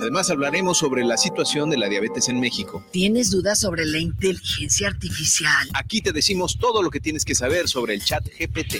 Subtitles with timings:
[0.00, 2.82] Además hablaremos sobre la situación de la diabetes en México.
[2.92, 5.68] ¿Tienes dudas sobre la inteligencia artificial?
[5.74, 8.76] Aquí te decimos todo lo que tienes que saber sobre el chat GPT.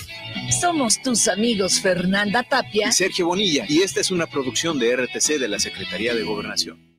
[0.59, 5.38] Somos tus amigos Fernanda Tapia y Sergio Bonilla y esta es una producción de RTC
[5.38, 6.99] de la Secretaría de Gobernación.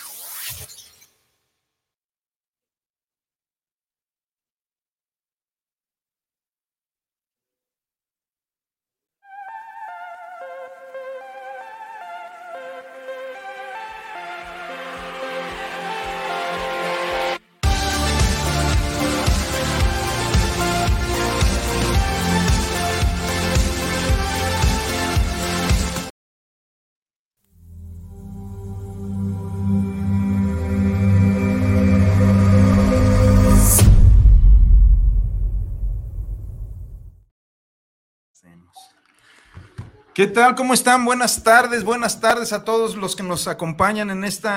[40.21, 40.53] ¿Qué tal?
[40.53, 41.03] ¿Cómo están?
[41.03, 44.49] Buenas tardes, buenas tardes a todos los que nos acompañan en este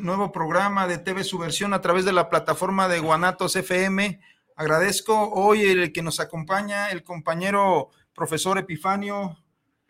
[0.00, 4.20] nuevo programa de TV Subversión a través de la plataforma de Guanatos FM.
[4.56, 9.38] Agradezco hoy el que nos acompaña el compañero profesor Epifanio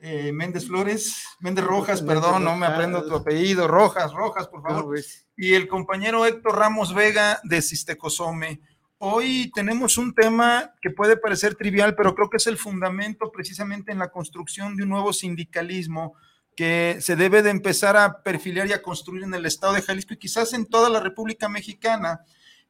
[0.00, 4.98] eh, Méndez Flores, Méndez Rojas, perdón, no me aprendo tu apellido, Rojas, Rojas, por favor.
[5.34, 8.60] Y el compañero Héctor Ramos Vega de Sistecosome.
[9.04, 13.90] Hoy tenemos un tema que puede parecer trivial, pero creo que es el fundamento precisamente
[13.90, 16.14] en la construcción de un nuevo sindicalismo
[16.54, 20.14] que se debe de empezar a perfilar y a construir en el estado de Jalisco
[20.14, 22.20] y quizás en toda la República Mexicana.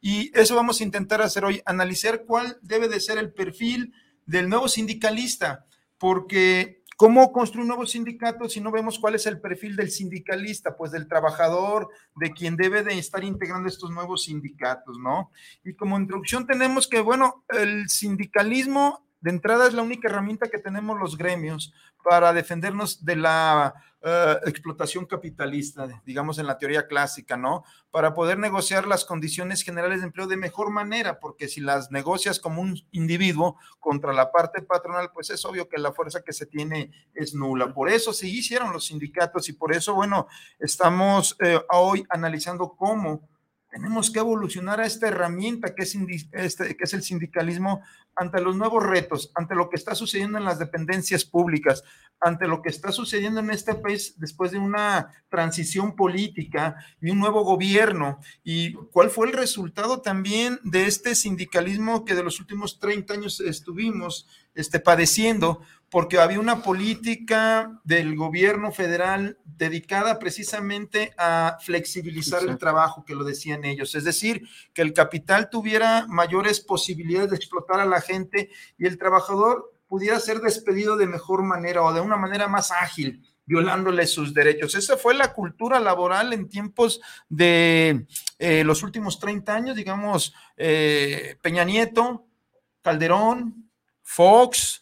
[0.00, 3.92] Y eso vamos a intentar hacer hoy, analizar cuál debe de ser el perfil
[4.24, 5.66] del nuevo sindicalista,
[5.98, 10.76] porque ¿Cómo construir un nuevo sindicato si no vemos cuál es el perfil del sindicalista?
[10.76, 15.32] Pues del trabajador, de quien debe de estar integrando estos nuevos sindicatos, ¿no?
[15.64, 20.58] Y como introducción tenemos que, bueno, el sindicalismo de entrada es la única herramienta que
[20.58, 21.74] tenemos los gremios
[22.04, 23.74] para defendernos de la
[24.04, 27.64] eh, explotación capitalista, digamos en la teoría clásica, ¿no?
[27.90, 32.40] Para poder negociar las condiciones generales de empleo de mejor manera, porque si las negocias
[32.40, 36.46] como un individuo contra la parte patronal, pues es obvio que la fuerza que se
[36.46, 37.72] tiene es nula.
[37.72, 40.26] Por eso se hicieron los sindicatos y por eso, bueno,
[40.58, 43.28] estamos eh, hoy analizando cómo
[43.72, 45.96] tenemos que evolucionar a esta herramienta que es,
[46.32, 47.80] este, que es el sindicalismo
[48.14, 51.82] ante los nuevos retos, ante lo que está sucediendo en las dependencias públicas,
[52.20, 57.18] ante lo que está sucediendo en este país después de una transición política y un
[57.18, 58.18] nuevo gobierno.
[58.44, 63.40] ¿Y cuál fue el resultado también de este sindicalismo que de los últimos 30 años
[63.40, 65.62] estuvimos este, padeciendo?
[65.92, 73.24] Porque había una política del gobierno federal dedicada precisamente a flexibilizar el trabajo, que lo
[73.24, 78.48] decían ellos, es decir, que el capital tuviera mayores posibilidades de explotar a la gente
[78.78, 83.22] y el trabajador pudiera ser despedido de mejor manera o de una manera más ágil
[83.44, 84.74] violándole sus derechos.
[84.74, 88.06] Esa fue la cultura laboral en tiempos de
[88.38, 92.24] eh, los últimos 30 años, digamos, eh, Peña Nieto,
[92.80, 93.70] Calderón,
[94.00, 94.81] Fox,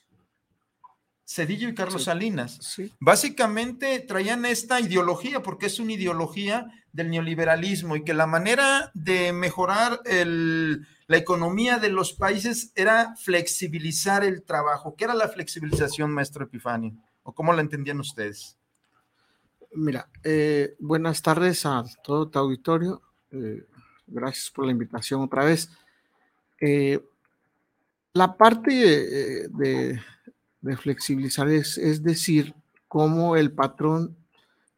[1.33, 2.59] Cedillo y Carlos Salinas.
[2.99, 9.33] Básicamente traían esta ideología, porque es una ideología del neoliberalismo y que la manera de
[9.33, 14.97] mejorar la economía de los países era flexibilizar el trabajo.
[14.97, 16.97] ¿Qué era la flexibilización, maestro Epifanio?
[17.23, 18.57] ¿O cómo la entendían ustedes?
[19.73, 23.03] Mira, eh, buenas tardes a todo tu auditorio.
[23.31, 23.69] Eh,
[24.09, 25.71] gracias por la invitación otra vez.
[26.61, 27.01] Eh,
[28.15, 30.01] la parte de
[30.61, 32.55] de flexibilizar es, decir,
[32.89, 34.17] cómo el patrón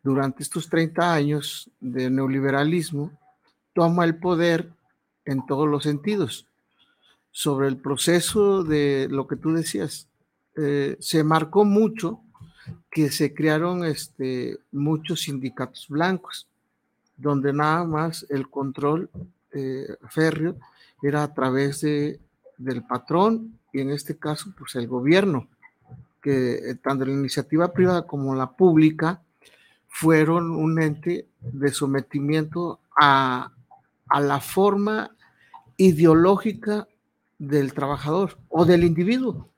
[0.02, 3.10] durante estos 30 años de neoliberalismo
[3.72, 4.70] toma el poder
[5.24, 6.46] en todos los sentidos.
[7.30, 10.08] Sobre el proceso de lo que tú decías,
[10.56, 12.20] eh, se marcó mucho
[12.90, 16.46] que se crearon este, muchos sindicatos blancos,
[17.16, 19.08] donde nada más el control
[19.52, 20.56] eh, férreo
[21.02, 22.20] era a través de,
[22.58, 25.48] del patrón y en este caso, pues el gobierno
[26.22, 29.22] que eh, tanto la iniciativa privada como la pública
[29.88, 33.52] fueron un ente de sometimiento a,
[34.08, 35.14] a la forma
[35.76, 36.88] ideológica
[37.38, 39.48] del trabajador o del individuo.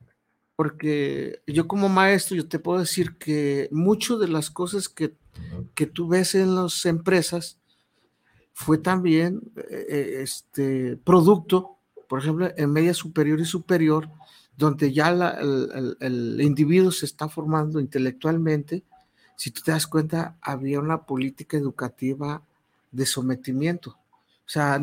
[0.56, 5.16] Porque yo como maestro, yo te puedo decir que muchas de las cosas que,
[5.74, 7.58] que tú ves en las empresas
[8.52, 11.78] fue también eh, eh, este producto,
[12.08, 14.08] por ejemplo, en media superior y superior,
[14.56, 18.84] donde ya el, individuo se está formando intelectualmente
[19.36, 22.42] si tú te das cuenta, había una política educativa
[22.92, 23.90] de sometimiento.
[23.90, 24.80] O sea,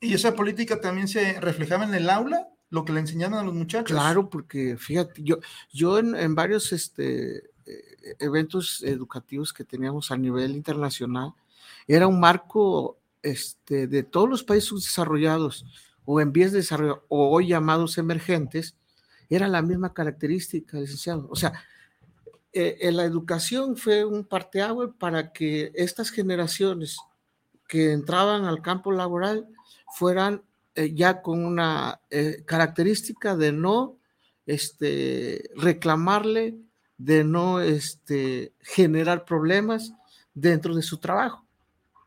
[0.00, 2.48] ¿y esa política también se reflejaba en el aula?
[2.70, 3.96] Lo que le enseñaban a los muchachos.
[3.96, 5.38] Claro, porque fíjate, yo,
[5.72, 11.34] yo en, varios este, eh, eventos educativos que teníamos a nivel internacional,
[11.86, 15.64] era un marco este, de todos los países desarrollados
[16.04, 18.76] o en vías de desarrollo o hoy llamados emergentes,
[19.28, 21.26] era la misma característica, licenciado.
[21.30, 21.52] O sea,
[22.52, 26.96] eh, en la educación fue un parteaguas para que estas generaciones
[27.68, 29.46] que entraban al campo laboral
[29.94, 30.42] fueran
[30.74, 33.98] eh, ya con una eh, característica de no
[34.46, 36.56] este, reclamarle,
[36.96, 39.92] de no este, generar problemas
[40.32, 41.44] dentro de su trabajo,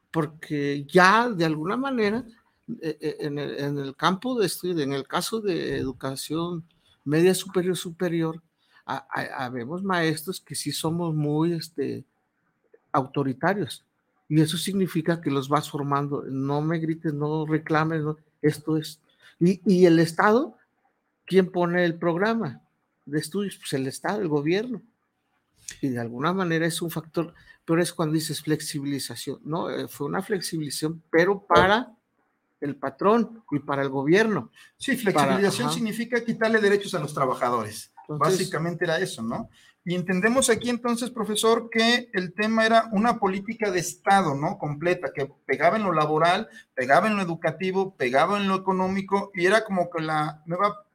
[0.09, 2.25] porque ya de alguna manera
[2.81, 6.65] en en el campo de estudio, en el caso de educación
[7.03, 8.41] media superior superior,
[8.85, 12.05] habemos maestros que sí somos muy este,
[12.91, 13.85] autoritarios.
[14.27, 16.23] Y eso significa que los vas formando.
[16.23, 18.03] No me grites, no reclames,
[18.41, 18.99] esto es.
[19.39, 20.57] Y, y, el Estado,
[21.25, 22.61] ¿quién pone el programa
[23.05, 23.57] de estudios?
[23.57, 24.81] Pues el Estado, el gobierno.
[25.81, 27.33] Y de alguna manera es un factor,
[27.65, 29.39] pero es cuando dices flexibilización.
[29.43, 31.95] No, eh, fue una flexibilización, pero para
[32.61, 34.51] el patrón y para el gobierno.
[34.77, 37.93] Sí, flexibilización significa quitarle derechos a los trabajadores.
[38.07, 39.49] Básicamente era eso, ¿no?
[39.85, 44.57] Y entendemos aquí entonces, profesor, que el tema era una política de Estado, ¿no?
[44.57, 49.45] Completa, que pegaba en lo laboral, pegaba en lo educativo, pegaba en lo económico, y
[49.45, 50.85] era como que la nueva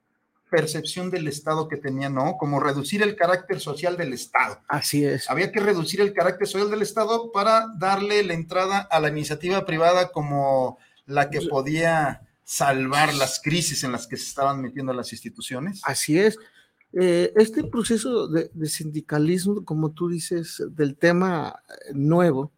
[0.51, 2.37] percepción del Estado que tenía, ¿no?
[2.37, 4.61] Como reducir el carácter social del Estado.
[4.69, 5.29] Así es.
[5.29, 9.65] Había que reducir el carácter social del Estado para darle la entrada a la iniciativa
[9.67, 15.13] privada como la que podía salvar las crisis en las que se estaban metiendo las
[15.13, 15.81] instituciones.
[15.85, 16.39] Así es.
[16.93, 21.61] Eh, este proceso de, sindicalismo, como tú dices, del tema
[21.93, 22.53] nuevo,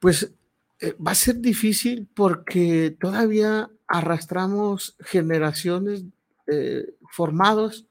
[0.00, 0.32] pues
[0.80, 6.04] eh, va a ser difícil porque todavía arrastramos generaciones
[6.46, 7.86] eh, formados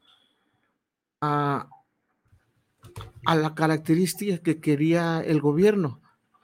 [1.21, 1.69] a,
[3.25, 6.01] a la característica que quería el gobierno,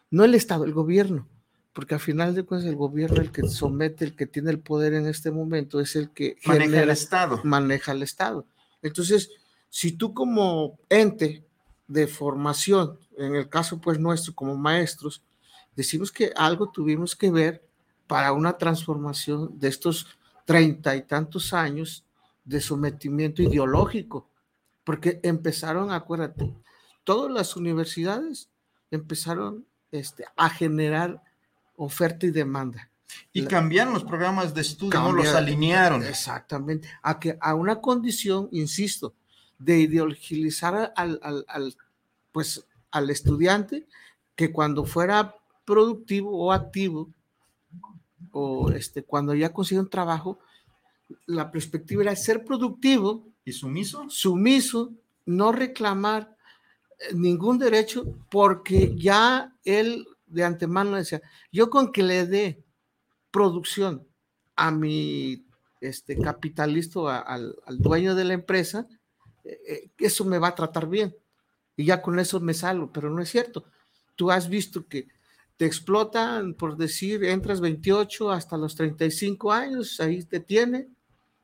[0.10, 1.28] no el Estado, el gobierno
[1.74, 4.94] porque al final de cuentas el gobierno, el que somete, el que tiene el poder
[4.94, 7.42] en este momento, es el que maneja el Estado.
[7.44, 8.46] Maneja el Estado.
[8.82, 9.32] Entonces,
[9.70, 11.44] si tú como ente
[11.88, 15.24] de formación, en el caso pues nuestro como maestros,
[15.76, 17.68] decimos que algo tuvimos que ver
[18.06, 20.08] para una transformación de estos
[20.46, 22.06] treinta y tantos años
[22.46, 24.30] de sometimiento ideológico,
[24.84, 26.54] porque empezaron, acuérdate,
[27.04, 28.50] todas las universidades
[28.92, 31.24] empezaron este, a generar
[31.84, 32.90] oferta y demanda.
[33.32, 36.04] Y cambiaron los programas de estudio, no los alinearon.
[36.04, 36.88] Exactamente.
[37.02, 39.14] A, que, a una condición, insisto,
[39.58, 41.76] de ideologizar al, al,
[42.32, 43.88] pues, al estudiante
[44.36, 45.36] que cuando fuera
[45.66, 47.10] productivo o activo,
[48.32, 50.40] o este, cuando ya consigue un trabajo,
[51.26, 53.28] la perspectiva era ser productivo.
[53.46, 54.10] ¿Y sumiso?
[54.10, 54.92] Sumiso,
[55.26, 56.36] no reclamar
[57.00, 61.22] eh, ningún derecho porque ya él de antemano decía,
[61.52, 62.64] yo con que le dé
[63.32, 64.08] producción
[64.56, 65.46] a mi
[65.82, 68.88] este, capitalista, al, dueño de la empresa,
[69.44, 71.16] eh, eh, eso me va a tratar bien.
[71.76, 73.66] Y ya con eso me salgo, pero no es cierto.
[74.16, 75.08] Tú has visto que
[75.58, 80.88] te explotan, por decir, entras 28 hasta los 35 años, ahí te tiene,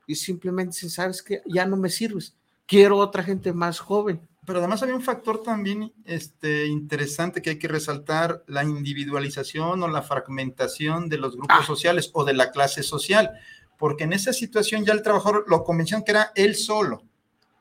[0.08, 4.82] y simplemente sabes que ya no me sirves, quiero otra gente más joven pero además
[4.82, 11.08] había un factor también este, interesante que hay que resaltar, la individualización o la fragmentación
[11.08, 11.63] de los grupos ah.
[11.68, 13.29] sociales o de la clase social,
[13.77, 17.03] porque en esa situación ya el trabajador lo convencieron que era él solo,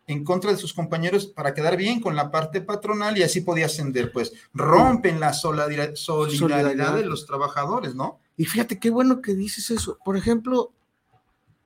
[0.06, 3.66] en contra de sus compañeros para quedar bien con la parte patronal y así podía
[3.66, 8.18] ascender, pues rompen la solidaridad, de los trabajadores, ¿no?
[8.38, 9.98] Y fíjate qué bueno que dices eso.
[10.02, 10.72] Por ejemplo,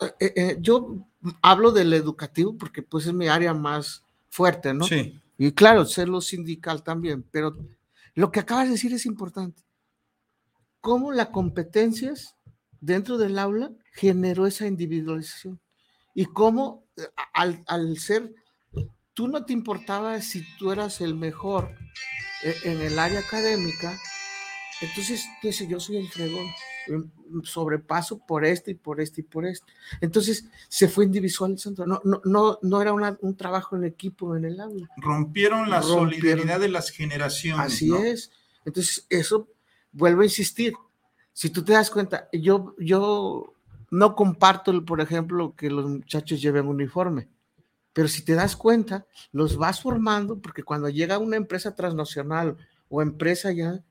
[0.00, 0.96] eh, eh, eh, yo
[1.42, 4.86] hablo del educativo porque pues es mi área más fuerte, ¿no?
[4.86, 5.20] Sí.
[5.36, 7.54] Y claro, ser lo sindical también, pero
[8.14, 9.62] lo que acabas de decir es importante.
[10.80, 12.34] ¿Cómo las competencias
[12.80, 15.60] dentro del aula generó esa individualización?
[16.14, 17.02] Y cómo eh,
[17.34, 18.34] al, al ser,
[19.12, 21.76] tú no te importaba si tú eras el mejor
[22.42, 23.98] eh, en el área académica,
[24.80, 26.46] entonces tú dices, yo soy el fregón
[27.44, 29.72] sobrepaso por este y por este y por este.
[30.00, 31.86] Entonces se fue individualizando.
[31.86, 34.88] No, no, no, no era un trabajo en equipo en el aula.
[34.96, 37.66] Rompieron la solidaridad de las generaciones.
[37.66, 38.30] Así es.
[38.64, 39.48] Entonces, eso
[39.92, 40.74] vuelvo a insistir.
[41.32, 43.54] Si tú te das cuenta, yo, yo
[43.90, 47.28] no comparto, por ejemplo, que los muchachos lleven uniforme.
[47.92, 52.56] Pero si te das cuenta, los vas formando porque cuando llega una empresa transnacional
[52.88, 53.84] o empresa ya,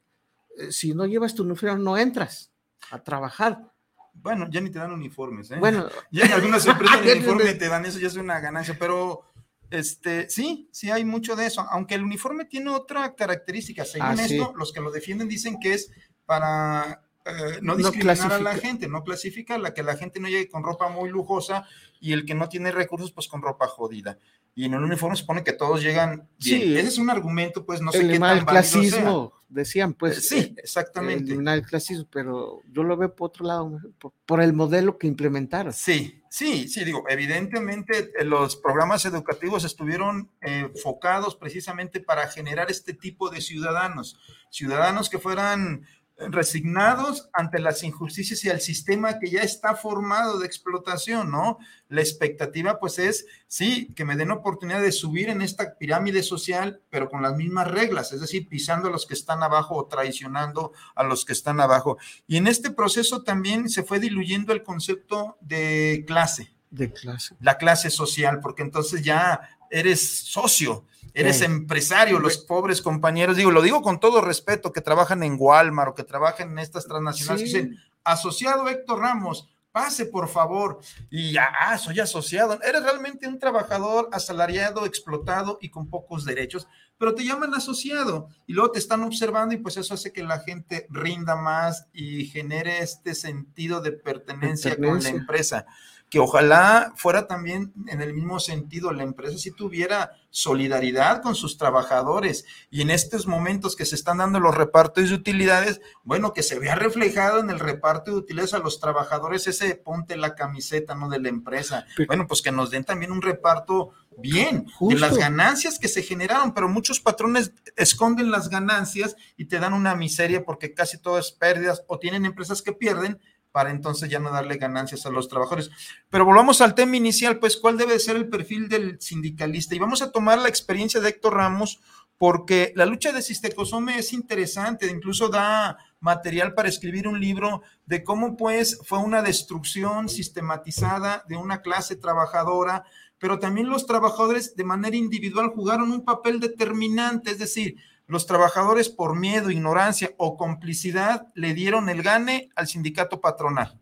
[0.57, 2.50] eh, si no llevas tu uniforme no entras
[2.89, 3.71] a trabajar.
[4.13, 5.57] Bueno, ya ni te dan uniformes, ¿eh?
[5.59, 9.23] Bueno, ya en algunas empresas de uniforme te dan eso, ya es una ganancia, pero
[9.69, 14.17] este, sí, sí hay mucho de eso, aunque el uniforme tiene otra característica, según Ah,
[14.17, 14.35] sí.
[14.35, 15.91] esto, los que lo defienden dicen que es
[16.25, 20.50] para eh, no discriminar a la gente, no clasifica la que la gente no llegue
[20.50, 21.65] con ropa muy lujosa
[22.00, 24.17] y el que no tiene recursos, pues con ropa jodida.
[24.55, 26.61] Y en el uniforme se supone que todos llegan bien.
[26.61, 26.77] Sí.
[26.77, 29.40] Ese es un argumento, pues no sé qué eliminar tan el válido sea.
[29.51, 30.17] Decían, pues.
[30.17, 31.34] Eh, sí, eh, exactamente.
[31.34, 35.74] el clasismo, pero yo lo veo por otro lado, por, por el modelo que implementaron.
[35.74, 42.72] Sí, sí, sí, digo, evidentemente eh, los programas educativos estuvieron eh, enfocados precisamente para generar
[42.72, 45.86] este tipo de ciudadanos, ciudadanos que fueran
[46.29, 51.57] resignados ante las injusticias y al sistema que ya está formado de explotación, ¿no?
[51.89, 56.81] La expectativa pues es, sí, que me den oportunidad de subir en esta pirámide social,
[56.89, 60.73] pero con las mismas reglas, es decir, pisando a los que están abajo o traicionando
[60.95, 61.97] a los que están abajo.
[62.27, 67.35] Y en este proceso también se fue diluyendo el concepto de clase, De clase.
[67.39, 71.45] la clase social, porque entonces ya eres socio, eres Sí.
[71.45, 75.95] empresario, los pobres compañeros, digo, lo digo con todo respeto, que trabajan en Walmart o
[75.95, 77.53] que trabajan en estas transnacionales, Sí.
[77.53, 83.25] que dicen, asociado Héctor Ramos, pase por favor, y ya, ah, soy asociado, eres realmente
[83.27, 88.79] un trabajador asalariado, explotado y con pocos derechos, pero te llaman asociado y luego te
[88.79, 93.79] están observando y pues eso hace que la gente rinda más y genere este sentido
[93.81, 95.65] de pertenencia con la empresa.
[96.11, 101.57] Que ojalá fuera también en el mismo sentido, la empresa si tuviera solidaridad con sus
[101.57, 106.43] trabajadores y en estos momentos que se están dando los repartos de utilidades, bueno, que
[106.43, 110.95] se vea reflejado en el reparto de utilidades a los trabajadores ese ponte la camiseta,
[110.95, 111.09] ¿no?
[111.09, 111.85] De la empresa.
[112.07, 114.99] Bueno, pues que nos den también un reparto bien de Justo.
[114.99, 119.95] las ganancias que se generaron, pero muchos patrones esconden las ganancias y te dan una
[119.95, 123.19] miseria porque casi todo es pérdidas o tienen empresas que pierden
[123.51, 125.70] para entonces ya no darle ganancias a los trabajadores.
[126.10, 129.75] Pero volvamos al tema inicial, pues, ¿cuál debe ser el perfil del sindicalista?
[129.75, 131.81] Y vamos a tomar la experiencia de Héctor Ramos,
[132.17, 138.03] porque la lucha de Sistecosome es interesante, incluso da material para escribir un libro de
[138.03, 142.84] cómo, pues, fue una destrucción sistematizada de una clase trabajadora,
[143.17, 147.75] pero también los trabajadores de manera individual jugaron un papel determinante, es decir,
[148.11, 153.79] los trabajadores por miedo, ignorancia o complicidad le dieron el gane al sindicato patronal.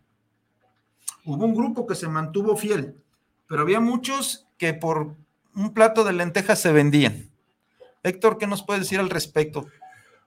[1.26, 2.96] Hubo un grupo que se mantuvo fiel,
[3.48, 5.16] pero había muchos que por
[5.56, 7.32] un plato de lentejas se vendían.
[8.04, 9.66] Héctor, ¿qué nos puedes decir al respecto?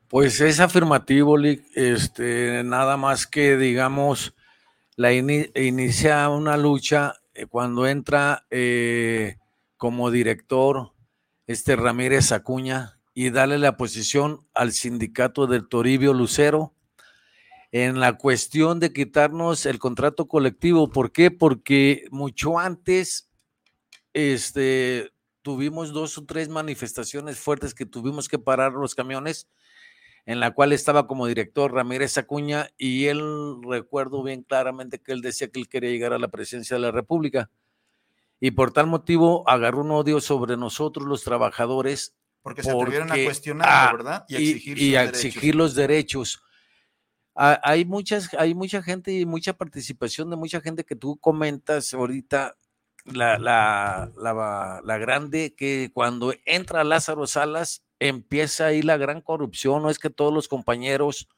[0.08, 1.38] Pues es afirmativo.
[1.38, 4.34] Este, nada más que, digamos,
[4.96, 9.36] la ini- inicia una lucha eh, cuando entra eh,
[9.76, 10.92] como director
[11.46, 16.74] este Ramírez Acuña y darle la posición al sindicato del Toribio Lucero
[17.72, 20.90] en la cuestión de quitarnos el contrato colectivo.
[20.90, 21.30] ¿Por qué?
[21.30, 23.30] Porque mucho antes
[24.12, 29.48] este, tuvimos dos o tres manifestaciones fuertes que tuvimos que parar los camiones,
[30.26, 35.20] en la cual estaba como director Ramírez Acuña y él recuerdo bien claramente que él
[35.20, 37.50] decía que él quería llegar a la presidencia de la República.
[38.38, 43.14] Y por tal motivo agarró un odio sobre nosotros los trabajadores Porque se atrevieron a
[43.24, 44.24] cuestionarlo, ah, ¿verdad?
[44.28, 46.42] y, exigir y a exigir los derechos.
[47.34, 51.94] Ah, Hay muchas, hay mucha gente y mucha participación de mucha gente que tú comentas
[51.94, 52.56] ahorita,
[53.04, 59.82] la, la, la, la grande, que cuando entra Lázaro Salas empieza ahí la gran corrupción,
[59.82, 61.28] no es que todos los compañeros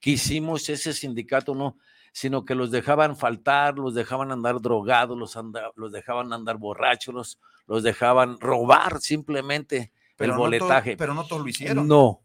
[0.00, 1.78] que hicimos ese sindicato, no,
[2.12, 7.14] sino que los dejaban faltar, los dejaban andar drogados, los, anda- los dejaban andar borrachos,
[7.14, 10.96] los, los dejaban robar simplemente Pero el no todo- boletaje.
[10.96, 11.88] pero no todos lo hicieron.
[11.88, 12.20] No.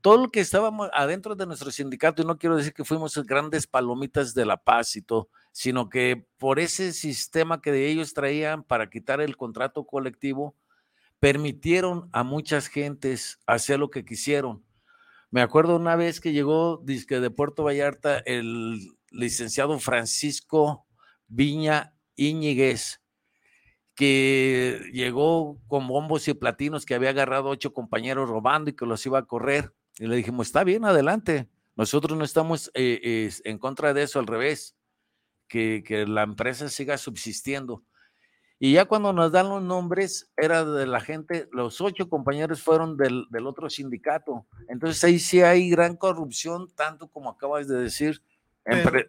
[0.00, 3.66] Todo lo que estábamos adentro de nuestro sindicato, y no quiero decir que fuimos grandes
[3.66, 8.62] palomitas de la paz y todo, sino que por ese sistema que de ellos traían
[8.62, 10.54] para quitar el contrato colectivo,
[11.18, 14.64] permitieron a muchas gentes hacer lo que quisieron.
[15.30, 18.78] Me acuerdo una vez que llegó dizque de Puerto Vallarta el
[19.10, 20.86] licenciado Francisco
[21.26, 23.00] Viña Íñiguez,
[23.98, 29.04] que llegó con bombos y platinos que había agarrado ocho compañeros robando y que los
[29.04, 29.72] iba a correr.
[29.98, 31.48] Y le dijimos, está bien, adelante.
[31.74, 34.76] Nosotros no estamos eh, eh, en contra de eso, al revés,
[35.48, 37.82] que, que la empresa siga subsistiendo.
[38.60, 42.96] Y ya cuando nos dan los nombres, era de la gente, los ocho compañeros fueron
[42.96, 44.46] del, del otro sindicato.
[44.68, 48.22] Entonces ahí sí hay gran corrupción, tanto como acabas de decir,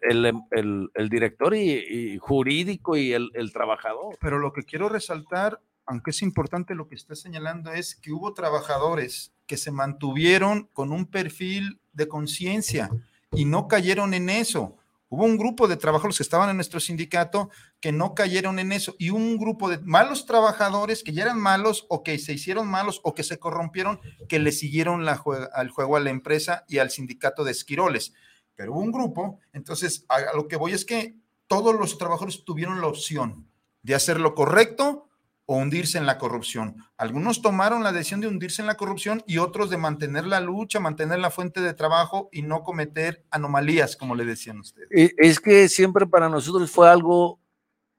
[0.02, 4.16] el, em- el- el director y, y jurídico y el, el trabajador.
[4.20, 8.32] Pero lo que quiero resaltar, aunque es importante lo que está señalando, es que hubo
[8.34, 12.90] trabajadores que se mantuvieron con un perfil de conciencia
[13.32, 14.76] y no cayeron en eso.
[15.12, 17.50] Hubo un grupo de trabajadores que estaban en nuestro sindicato
[17.80, 21.84] que no cayeron en eso y un grupo de malos trabajadores que ya eran malos
[21.88, 23.98] o que se hicieron malos o que se corrompieron
[24.28, 25.20] que le siguieron la
[25.52, 28.14] al juego a la empresa y al sindicato de esquiroles.
[28.60, 32.82] Pero hubo un grupo, entonces a lo que voy es que todos los trabajadores tuvieron
[32.82, 33.48] la opción
[33.80, 35.08] de hacer lo correcto
[35.46, 36.76] o hundirse en la corrupción.
[36.98, 40.78] Algunos tomaron la decisión de hundirse en la corrupción y otros de mantener la lucha,
[40.78, 44.88] mantener la fuente de trabajo y no cometer anomalías, como le decían ustedes.
[45.16, 47.40] Es que siempre para nosotros fue algo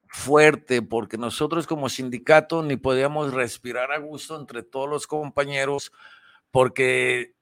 [0.10, 5.92] fuerte, porque nosotros como sindicato ni podíamos respirar a gusto entre todos los compañeros,
[6.52, 7.34] porque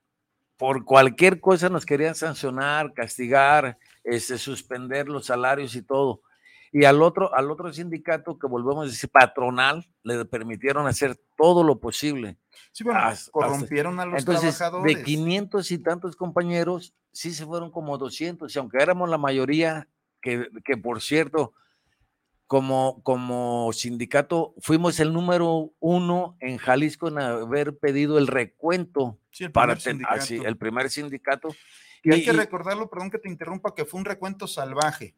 [0.59, 6.21] por cualquier cosa nos querían sancionar, castigar, este, suspender los salarios y todo
[6.71, 11.63] y al otro, al otro sindicato que volvemos a decir patronal, le permitieron hacer todo
[11.63, 12.37] lo posible.
[12.71, 13.01] Sí, bueno,
[13.31, 14.97] corrompieron a los entonces, trabajadores.
[14.97, 19.87] De 500 y tantos compañeros, sí se fueron como 200, y aunque éramos la mayoría,
[20.21, 21.53] que, que por cierto,
[22.49, 29.19] como, como sindicato, fuimos el número uno en Jalisco en haber pedido el recuento
[29.53, 29.77] para
[30.09, 31.49] así, el primer sindicato.
[32.01, 35.15] Y, hay que recordarlo, perdón que te interrumpa, que fue un recuento salvaje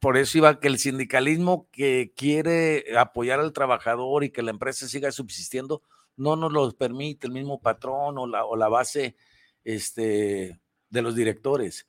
[0.00, 4.88] por eso iba que el sindicalismo que quiere apoyar al trabajador y que la empresa
[4.88, 5.80] siga subsistiendo,
[6.16, 9.14] no nos lo permite el mismo patrón o la, o la base
[9.62, 11.86] este, de los directores.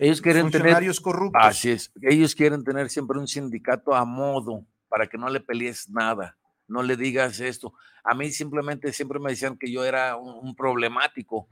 [0.00, 0.82] Ellos quieren tener.
[1.02, 1.42] corruptos.
[1.44, 1.92] Así es.
[2.00, 6.82] Ellos quieren tener siempre un sindicato a modo para que no le pelees nada, no
[6.82, 7.74] le digas esto.
[8.02, 11.48] A mí simplemente siempre me decían que yo era un problemático,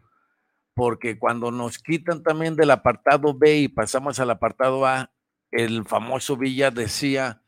[0.72, 5.12] porque cuando nos quitan también del apartado B y pasamos al apartado A,
[5.50, 7.42] el famoso Villa decía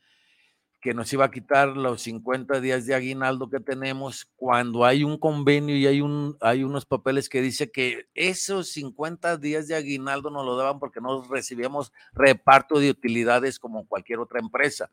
[0.80, 5.18] que nos iba a quitar los 50 días de aguinaldo que tenemos cuando hay un
[5.18, 10.30] convenio y hay, un, hay unos papeles que dice que esos 50 días de aguinaldo
[10.30, 14.90] nos lo daban porque no recibíamos reparto de utilidades como cualquier otra empresa.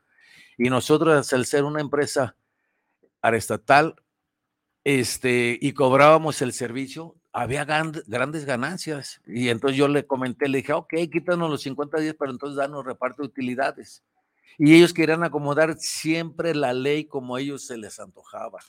[0.57, 2.35] Y nosotros, al ser una empresa
[3.21, 3.95] arestatal
[4.83, 9.21] este, y cobrábamos el servicio, había grandes ganancias.
[9.25, 12.85] Y entonces yo le comenté, le dije, ok, quítanos los 50 días, pero entonces danos
[12.85, 14.03] reparto de utilidades.
[14.57, 18.59] Y ellos querían acomodar siempre la ley como a ellos se les antojaba.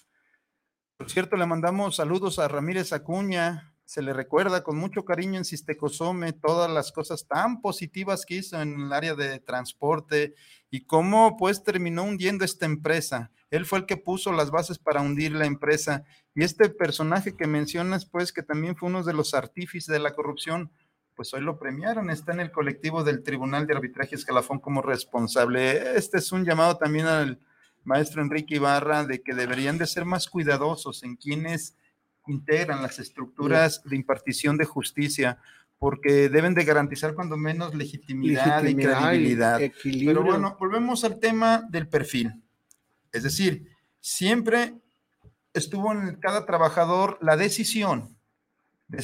[0.98, 3.74] Por cierto, le mandamos saludos a Ramírez Acuña.
[3.84, 8.60] Se le recuerda con mucho cariño en Sistecosome todas las cosas tan positivas que hizo
[8.60, 10.34] en el área de transporte
[10.70, 13.30] y cómo pues terminó hundiendo esta empresa.
[13.50, 16.04] Él fue el que puso las bases para hundir la empresa.
[16.34, 20.14] Y este personaje que mencionas, pues, que también fue uno de los artífices de la
[20.14, 20.70] corrupción,
[21.18, 25.96] pues hoy lo premiaron, está en el colectivo del Tribunal de Arbitraje Escalafón como responsable.
[25.96, 27.40] Este es un llamado también al
[27.82, 31.74] maestro Enrique Ibarra de que deberían de ser más cuidadosos en quienes
[32.28, 35.38] integran las estructuras de impartición de justicia,
[35.80, 39.60] porque deben de garantizar cuando menos legitimidad, y credibilidad.
[39.82, 42.32] Pero bueno, volvemos al tema del perfil.
[43.10, 44.76] Es decir, siempre
[45.52, 48.17] estuvo en cada trabajador la decisión de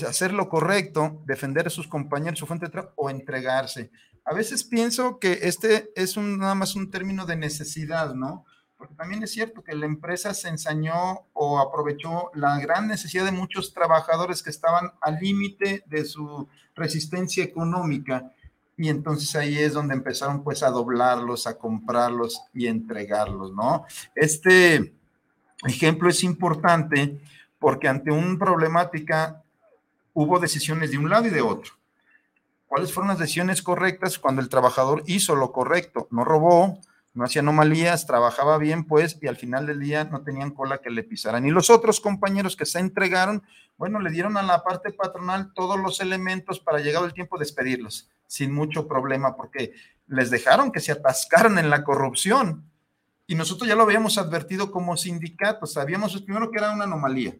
[0.06, 3.90] hacer lo correcto, defender a sus compañeros, su fuente de trabajo o entregarse.
[4.24, 8.46] A veces pienso que este es un, nada más un término de necesidad, ¿no?
[8.78, 13.32] Porque también es cierto que la empresa se ensañó o aprovechó la gran necesidad de
[13.32, 18.32] muchos trabajadores que estaban al límite de su resistencia económica
[18.76, 23.84] y entonces ahí es donde empezaron pues a doblarlos, a comprarlos y entregarlos, ¿no?
[24.14, 24.94] Este
[25.64, 27.20] ejemplo es importante
[27.58, 29.43] porque ante una problemática
[30.14, 31.74] hubo decisiones de un lado y de otro.
[32.66, 36.08] ¿Cuáles fueron las decisiones correctas cuando el trabajador hizo lo correcto?
[36.10, 36.80] No robó,
[37.12, 40.90] no hacía anomalías, trabajaba bien, pues, y al final del día no tenían cola que
[40.90, 41.46] le pisaran.
[41.46, 43.44] Y los otros compañeros que se entregaron,
[43.76, 48.10] bueno, le dieron a la parte patronal todos los elementos para llegado el tiempo despedirlos
[48.26, 49.74] sin mucho problema, porque
[50.08, 52.68] les dejaron que se atascaran en la corrupción.
[53.28, 57.36] Y nosotros ya lo habíamos advertido como sindicatos, sabíamos primero que era una anomalía,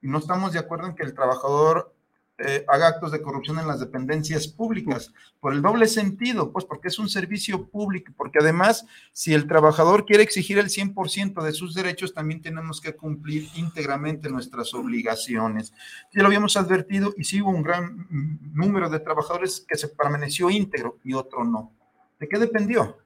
[0.00, 1.95] y no estamos de acuerdo en que el trabajador
[2.38, 6.88] eh, haga actos de corrupción en las dependencias públicas, por el doble sentido, pues porque
[6.88, 11.72] es un servicio público, porque además, si el trabajador quiere exigir el 100% de sus
[11.72, 15.72] derechos, también tenemos que cumplir íntegramente nuestras obligaciones.
[16.12, 18.06] Ya lo habíamos advertido y sí hubo un gran
[18.52, 21.72] número de trabajadores que se permaneció íntegro y otro no.
[22.20, 22.98] ¿De qué dependió?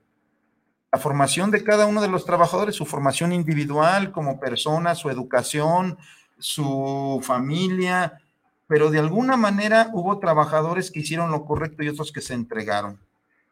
[0.91, 5.99] La formación de cada uno de los trabajadores, su formación individual como persona, su educación,
[6.37, 8.21] su familia,
[8.71, 13.01] pero de alguna manera hubo trabajadores que hicieron lo correcto y otros que se entregaron.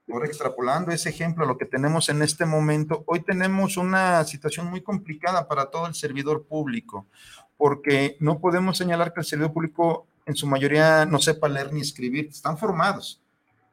[0.08, 4.70] Ahora extrapolando ese ejemplo a lo que tenemos en este momento, hoy tenemos una situación
[4.70, 7.08] muy complicada para todo el servidor público,
[7.56, 11.80] porque no podemos señalar que el servidor público en su mayoría no sepa leer ni
[11.80, 13.20] escribir, están formados.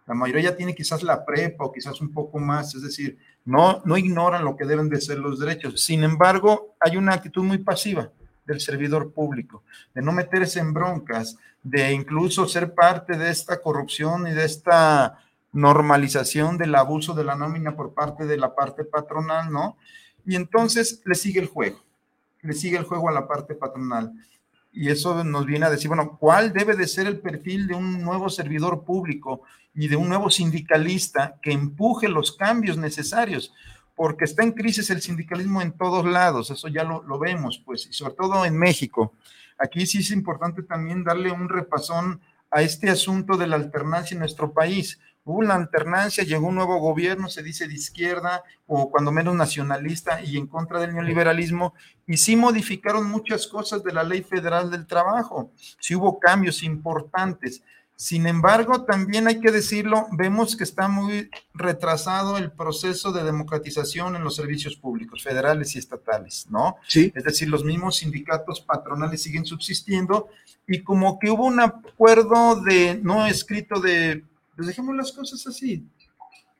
[0.07, 3.83] La mayoría ya tiene quizás la prepa o quizás un poco más, es decir, no,
[3.85, 5.79] no ignoran lo que deben de ser los derechos.
[5.79, 8.09] Sin embargo, hay una actitud muy pasiva
[8.45, 14.27] del servidor público, de no meterse en broncas, de incluso ser parte de esta corrupción
[14.27, 15.19] y de esta
[15.51, 19.77] normalización del abuso de la nómina por parte de la parte patronal, ¿no?
[20.25, 21.79] Y entonces le sigue el juego,
[22.41, 24.11] le sigue el juego a la parte patronal.
[24.71, 28.01] Y eso nos viene a decir, bueno, ¿cuál debe de ser el perfil de un
[28.01, 33.53] nuevo servidor público y de un nuevo sindicalista que empuje los cambios necesarios?
[33.95, 37.93] Porque está en crisis el sindicalismo en todos lados, eso ya lo, vemos, pues, y
[37.93, 39.13] sobre todo en México.
[39.57, 42.19] Aquí sí es importante también darle un repasón
[42.51, 46.77] a este asunto de la alternancia en nuestro país hubo una alternancia, llegó un nuevo
[46.77, 51.73] gobierno, se dice de izquierda o cuando menos nacionalista y en contra del neoliberalismo,
[52.07, 57.63] y sí modificaron muchas cosas de la ley federal del trabajo, sí hubo cambios importantes.
[57.97, 64.15] Sin embargo, también hay que decirlo, vemos que está muy retrasado el proceso de democratización
[64.15, 66.75] en los servicios públicos, federales y estatales, ¿no?
[66.87, 67.13] Sí.
[67.15, 70.27] Es decir, los mismos sindicatos patronales siguen subsistiendo
[70.67, 74.23] y como que hubo un acuerdo de no escrito de
[74.55, 75.85] pues dejemos las cosas así.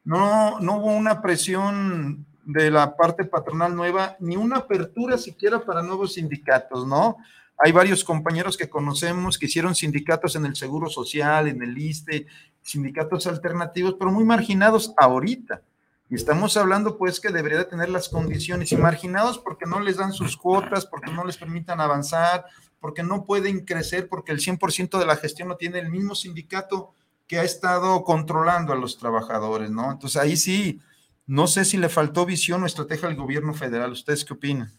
[0.03, 5.81] No, no hubo una presión de la parte patronal nueva, ni una apertura siquiera para
[5.81, 7.17] nuevos sindicatos, ¿no?
[7.57, 12.27] Hay varios compañeros que conocemos que hicieron sindicatos en el Seguro Social, en el ISTE,
[12.61, 15.61] sindicatos alternativos, pero muy marginados ahorita.
[16.09, 19.97] Y estamos hablando pues que debería de tener las condiciones y marginados porque no les
[19.97, 22.45] dan sus cuotas, porque no les permitan avanzar,
[22.79, 26.93] porque no pueden crecer, porque el 100% de la gestión lo tiene el mismo sindicato
[27.27, 29.91] que ha estado controlando a los trabajadores, ¿no?
[29.91, 30.79] Entonces ahí sí,
[31.25, 33.91] no sé si le faltó visión o estrategia al gobierno federal.
[33.91, 34.71] ¿Ustedes qué opinan?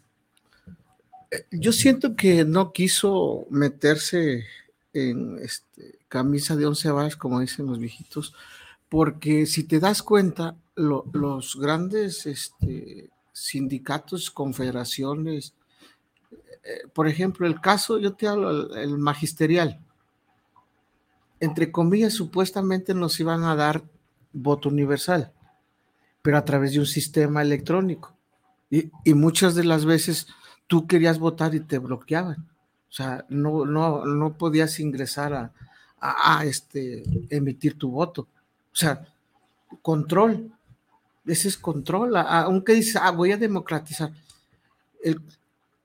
[1.51, 4.45] Yo siento que no quiso meterse
[4.93, 8.35] en este, camisa de once varas, como dicen los viejitos,
[8.89, 15.55] porque si te das cuenta, los grandes este, sindicatos, confederaciones,
[16.62, 19.81] eh, por ejemplo, el caso, yo te hablo, el magisterial,
[21.41, 23.85] entre comillas, supuestamente nos iban a dar
[24.33, 25.33] voto universal,
[26.23, 28.17] pero a través de un sistema electrónico.
[28.71, 30.27] Y, muchas de las veces
[30.67, 32.49] tú querías votar y te bloqueaban.
[32.89, 35.53] O sea, no, no, no podías ingresar a,
[36.01, 38.23] a, este, emitir tu voto.
[38.73, 39.07] O sea,
[39.83, 40.51] control.
[41.27, 42.17] Ese es control.
[42.17, 44.13] Aunque dice, ah, voy a democratizar.
[45.03, 45.21] El,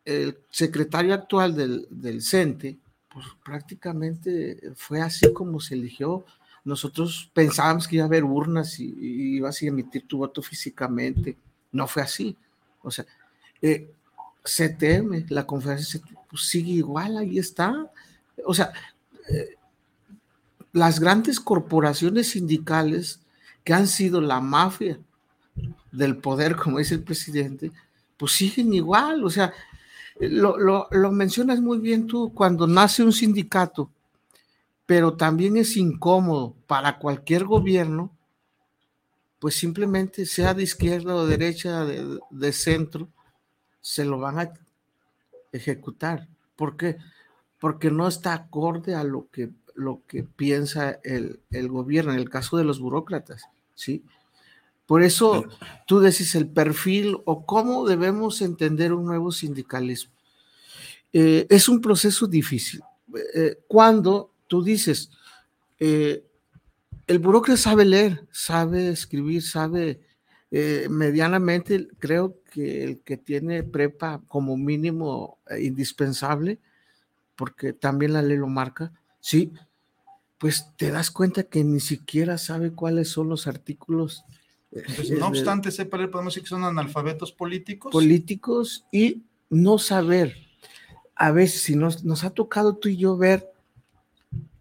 [0.06, 2.78] el secretario actual del, del CENTE
[3.14, 6.26] pues prácticamente fue así como se eligió.
[6.64, 8.94] Nosotros pensábamos que iba a haber urnas y,
[9.36, 11.38] ibas a emitir tu voto físicamente.
[11.72, 12.38] No fue así.
[12.82, 13.06] O sea,
[13.62, 13.92] eh,
[14.44, 17.92] CTM, la conferencia, pues sigue igual, ahí está.
[18.46, 18.72] O sea,
[19.30, 19.56] eh,
[20.74, 23.20] las grandes corporaciones sindicales
[23.64, 25.00] que han sido la mafia
[25.92, 27.72] del poder, como dice el presidente,
[28.18, 29.24] pues siguen igual.
[29.24, 29.54] O sea,
[30.20, 33.92] lo, lo, mencionas muy bien tú, cuando nace un sindicato,
[34.86, 38.12] pero también es incómodo para cualquier gobierno,
[39.40, 43.10] pues simplemente sea de izquierda o derecha, de, centro,
[43.82, 44.54] se lo van a
[45.52, 46.28] ejecutar.
[46.56, 46.98] ¿Por qué?
[47.60, 52.30] Porque no está acorde a lo que, lo que piensa el, el gobierno, en el
[52.30, 54.04] caso de los burócratas, ¿sí?
[54.92, 55.46] Por eso
[55.88, 60.12] tú decís el perfil o cómo debemos entender un nuevo sindicalismo.
[61.14, 62.82] Eh, es un proceso difícil.
[63.34, 65.10] Eh, cuando tú dices,
[65.80, 66.26] eh,
[67.08, 70.02] el burócrata sabe leer, sabe escribir, sabe
[70.52, 76.60] medianamente, creo que el que tiene prepa como mínimo indispensable,
[77.36, 79.54] porque también la ley lo marca, sí,
[80.38, 84.26] pues te das cuenta que ni siquiera sabe cuáles son los artículos
[85.18, 87.92] no obstante, sepa podemos decir que son analfabetos políticos.
[87.92, 90.36] Políticos y no saber.
[91.16, 93.52] A veces, si nos, nos ha tocado tú y yo ver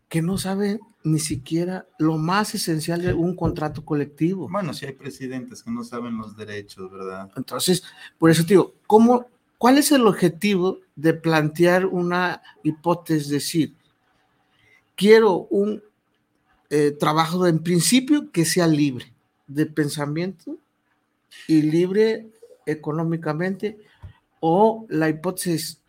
[0.09, 4.49] que no sabe ni siquiera lo más esencial de un contrato colectivo.
[4.49, 7.31] Bueno, si hay presidentes que no saben los derechos, ¿verdad?
[7.37, 7.83] Entonces,
[8.19, 13.29] por eso te digo, ¿cómo, ¿cuál es el objetivo de plantear una hipótesis?
[13.29, 13.75] Decir,
[14.95, 15.83] quiero un
[16.69, 19.13] eh, trabajo en principio que sea libre
[19.47, 20.57] de pensamiento
[21.49, 22.29] y libre
[22.67, 23.79] económicamente
[24.41, 25.81] o la hipótesis,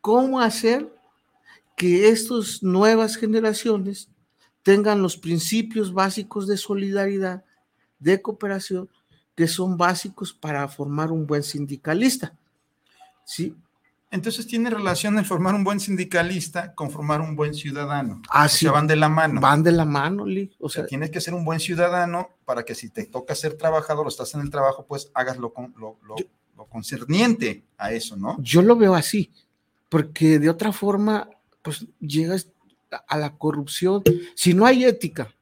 [0.00, 0.92] ¿cómo hacer
[1.76, 4.08] que estas nuevas generaciones
[4.62, 7.44] tengan los principios básicos de solidaridad,
[7.98, 8.88] de cooperación
[9.34, 12.36] que son básicos para formar un buen sindicalista.
[13.24, 13.56] ¿Sí?
[14.10, 18.20] Entonces tiene relación el formar un buen sindicalista con formar un buen ciudadano.
[18.28, 18.66] Así.
[18.66, 19.40] o sea, van de la mano.
[19.40, 20.54] Van de la mano, Lee.
[20.60, 24.04] O sea, tienes que ser un buen ciudadano para que si te toca ser trabajador
[24.04, 25.96] o estás en el trabajo, pues hagas lo, lo,
[26.56, 28.36] lo concerniente a eso, ¿no?
[28.40, 29.32] Yo lo veo así,
[29.88, 31.30] porque de otra forma,
[31.62, 32.48] pues llegas
[32.92, 34.02] a la corrupción.
[34.34, 35.34] Si no hay ética,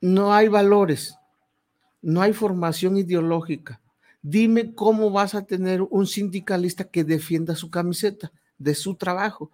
[0.00, 1.16] no hay valores,
[2.00, 3.82] no hay formación ideológica,
[4.22, 9.50] Dime cómo vas a tener un sindicalista que defienda su camiseta de su trabajo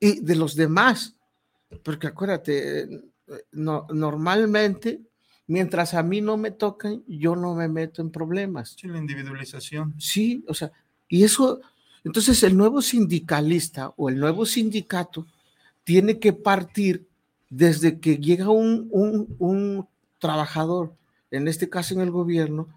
[0.00, 1.14] y de los demás.
[1.82, 2.88] Porque acuérdate,
[3.52, 5.02] no, normalmente,
[5.46, 8.76] mientras a mí no me tocan, yo no me meto en problemas.
[8.80, 9.94] Sí, la individualización.
[9.98, 10.72] Sí, o sea,
[11.06, 11.60] y eso,
[12.02, 15.26] entonces el nuevo sindicalista o el nuevo sindicato
[15.84, 17.06] tiene que partir
[17.50, 20.94] desde que llega un, un, un trabajador,
[21.30, 22.68] en este caso en el gobierno,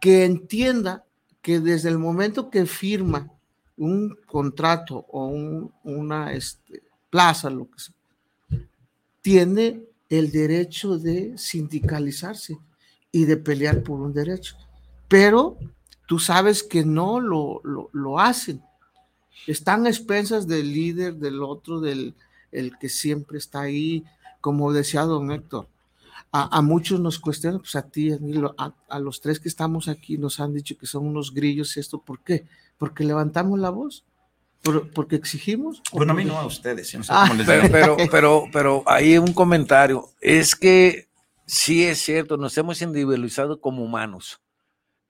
[0.00, 1.04] que entienda
[1.40, 3.30] que desde el momento que firma
[3.76, 5.26] un contrato o
[5.84, 7.94] una este, plaza, lo que sea,
[9.20, 12.58] tiene el derecho de sindicalizarse
[13.10, 14.56] y de pelear por un derecho.
[15.08, 15.58] Pero
[16.06, 18.62] tú sabes que no lo, lo, hacen.
[19.46, 22.14] Están a expensas del líder, del otro, del
[22.50, 24.04] el que siempre está ahí,
[24.40, 25.68] como decía don Héctor
[26.32, 30.40] a, muchos nos cuestionan, pues a ti, a, a, los tres que estamos aquí nos
[30.40, 32.46] han dicho que son unos grillos esto, ¿por qué?
[32.78, 34.04] Porque levantamos la voz,
[34.94, 35.82] porque exigimos.
[35.92, 37.30] Bueno, a mí no a ustedes, ah.
[37.46, 41.08] pero, pero, pero, pero hay un comentario, es que
[41.44, 44.40] sí es cierto, nos hemos individualizado como humanos,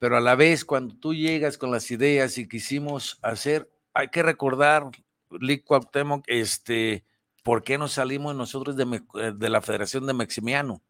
[0.01, 4.23] pero a la vez cuando tú llegas con las ideas y quisimos hacer, hay que
[4.23, 4.91] recordar,
[5.31, 5.65] Lick
[6.27, 7.05] este,
[7.43, 9.03] ¿por qué nos salimos nosotros de,
[9.35, 10.83] de la Federación de Maximiano?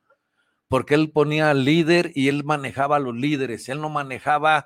[0.73, 4.65] porque él ponía líder y él manejaba a los líderes, él no manejaba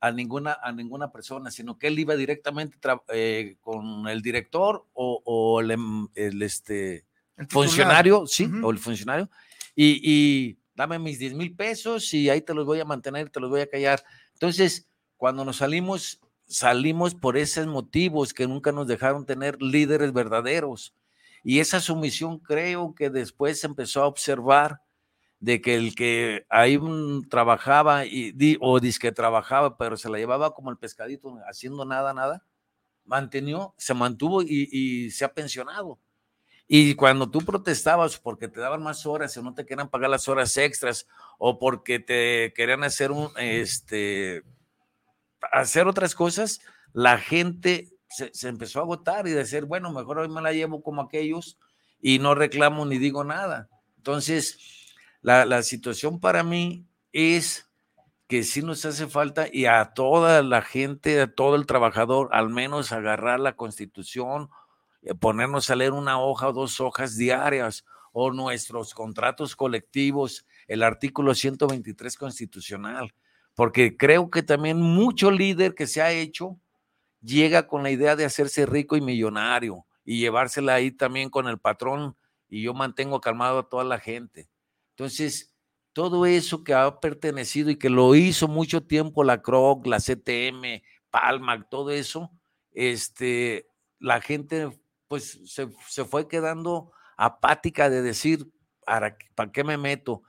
[0.00, 2.78] a ninguna, a ninguna persona, sino que él iba directamente
[3.12, 7.04] eh, con el director o, el, em, este,
[7.50, 9.28] funcionario, sí, o el funcionario,
[9.76, 13.50] y, dame mis 10 mil pesos y ahí te los voy a mantener, te los
[13.50, 14.02] voy a callar.
[14.32, 20.94] Entonces, cuando nos salimos, salimos por esos motivos que nunca nos dejaron tener líderes verdaderos.
[21.42, 24.80] Y esa sumisión creo que después se empezó a observar
[25.40, 26.78] de que el que ahí
[27.28, 32.14] trabajaba y, o dice que trabajaba, pero se la llevaba como el pescadito, haciendo nada,
[32.14, 32.46] nada,
[33.04, 35.98] mantenió, se mantuvo y, se ha pensionado.
[36.66, 40.28] Y cuando tú protestabas porque te daban más horas o no te querían pagar las
[40.28, 41.06] horas extras
[41.38, 44.44] o porque te querían hacer un, este,
[45.52, 46.60] hacer otras cosas,
[46.92, 50.82] la gente se, se empezó a agotar y decir, bueno, mejor hoy me la llevo
[50.82, 51.58] como aquellos
[52.00, 53.68] y no reclamo ni digo nada.
[53.96, 54.58] Entonces,
[55.22, 57.70] la, situación para mí es
[58.28, 62.50] que sí nos hace falta y a toda la gente, a todo el trabajador, al
[62.50, 64.50] menos agarrar la constitución,
[65.00, 70.82] eh, ponernos a leer una hoja o dos hojas diarias o nuestros contratos colectivos, el
[70.82, 73.14] artículo 123 constitucional,
[73.54, 76.58] porque creo que también mucho líder que se ha hecho
[77.22, 81.58] llega con la idea de hacerse rico y millonario y llevársela ahí también con el
[81.58, 82.16] patrón
[82.48, 84.48] y yo mantengo calmado a toda la gente.
[84.90, 85.54] Entonces,
[85.92, 90.82] todo eso que ha pertenecido y que lo hizo mucho tiempo la CROC, la CTM,
[91.10, 92.30] Palma, todo eso,
[92.72, 93.68] este,
[94.00, 95.68] la gente pues se,
[96.04, 98.50] fue quedando apática de decir,
[98.84, 100.22] ¿para, ¿para qué me meto?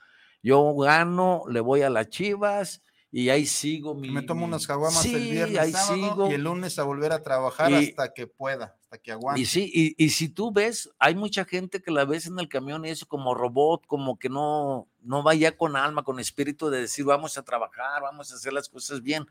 [0.43, 3.95] Yo gano, le voy a las chivas y ahí sigo.
[3.95, 7.73] Mi, me tomo unas caguamas el viernes sábado, y el lunes a volver a trabajar
[7.73, 8.75] hasta que pueda.
[9.35, 12.85] Y sí, y, si tú ves, hay mucha gente que la ves en el camión
[12.85, 17.05] y eso como robot, como que no, no vaya con alma, con espíritu de decir
[17.05, 19.25] vamos a trabajar, vamos a hacer las cosas bien.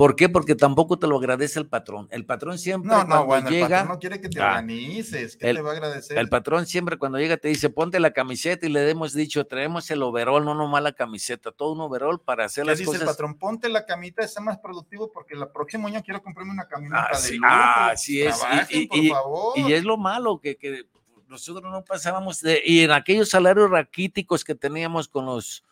[0.00, 0.30] ¿Por qué?
[0.30, 2.08] Porque tampoco te lo agradece el patrón.
[2.10, 3.66] El patrón siempre no, no, bueno, llega.
[3.66, 5.36] El patrón no quiere que te ah, organices.
[5.36, 6.16] ¿Qué te va a agradecer?
[6.16, 9.90] El patrón siempre cuando llega te dice ponte la camiseta y le hemos dicho traemos
[9.90, 13.36] el overall, no nomás la camiseta, todo un overall para hacer las dice el patrón?
[13.36, 17.20] Ponte la camita, está más productivo porque el próximo año quiero comprarme una camioneta ah,
[17.20, 17.46] de lujo.
[17.46, 18.36] Ah, así es.
[18.70, 19.58] y, por favor.
[19.58, 20.86] y es lo malo que, que
[21.28, 25.62] nosotros no pasábamos de, y en aquellos salarios raquíticos que teníamos con los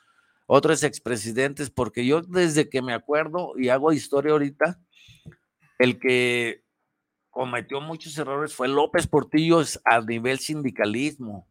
[0.50, 4.80] otros expresidentes, porque yo desde que me acuerdo y hago historia ahorita,
[5.78, 6.64] el que
[7.28, 11.46] cometió muchos errores fue López Portillo a nivel sindicalismo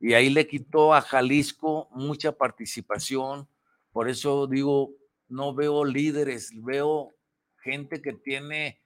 [0.00, 3.48] y ahí le quitó a Jalisco mucha participación.
[3.92, 4.96] Por eso digo,
[5.28, 7.14] no veo líderes, veo
[7.62, 8.82] gente que tiene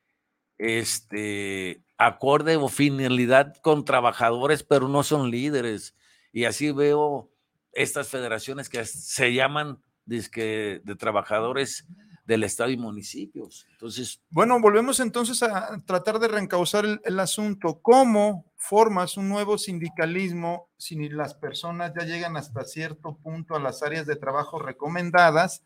[0.59, 5.97] este acorde o finalidad con trabajadores, pero no son líderes.
[6.33, 7.31] Y así veo
[7.75, 11.87] estas federaciones que se llaman de trabajadores
[12.25, 13.67] del Estado y municipios.
[13.73, 14.21] Entonces.
[14.31, 17.81] Bueno, volvemos entonces a tratar de reencauzar el, asunto.
[17.83, 23.83] ¿Cómo formas un nuevo sindicalismo si las personas ya llegan hasta cierto punto a las
[23.83, 25.63] áreas de trabajo recomendadas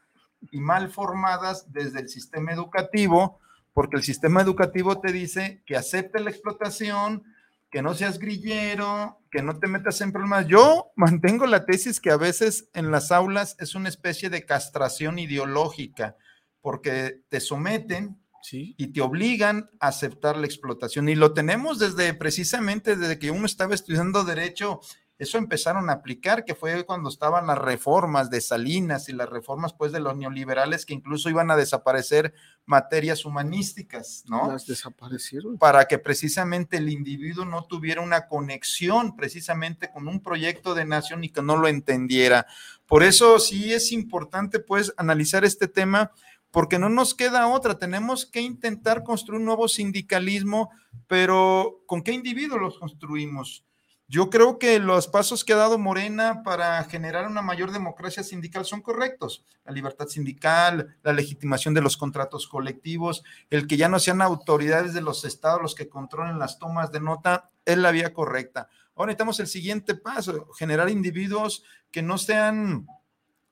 [0.51, 3.38] y mal formadas desde el sistema educativo?
[3.73, 7.23] Porque el sistema educativo te dice que acepte la explotación,
[7.70, 10.46] que no seas grillero, que no te metas en problemas.
[10.46, 15.18] Yo mantengo la tesis que a veces en las aulas es una especie de castración
[15.18, 16.16] ideológica
[16.61, 21.09] porque te someten y te obligan a aceptar la explotación.
[21.09, 24.81] Y lo tenemos desde precisamente desde que uno estaba estudiando derecho,
[25.18, 29.72] eso empezaron a aplicar, que fue cuando estaban las reformas de Salinas y las reformas
[29.72, 32.35] pues de los neoliberales que incluso iban a desaparecer
[32.66, 34.52] materias humanísticas, ¿no?
[34.52, 35.59] Las desaparecieron.
[35.59, 41.24] Para que precisamente el individuo no tuviera una conexión precisamente con un proyecto de nación
[41.24, 42.46] y que no lo entendiera.
[42.87, 46.12] Por eso sí es importante pues analizar este tema
[46.50, 50.70] porque no nos queda otra, tenemos que intentar construir un nuevo sindicalismo,
[51.07, 53.64] pero ¿con qué individuos los construimos?
[54.11, 58.64] Yo creo que los pasos que ha dado Morena para generar una mayor democracia sindical
[58.64, 59.44] son correctos.
[59.66, 64.94] La libertad sindical, la legitimación de los contratos colectivos, el que ya no sean autoridades
[64.94, 68.71] de los estados los que controlen las tomas de nota, es la vía correcta.
[68.94, 72.87] Ahora necesitamos el siguiente paso, generar individuos que no sean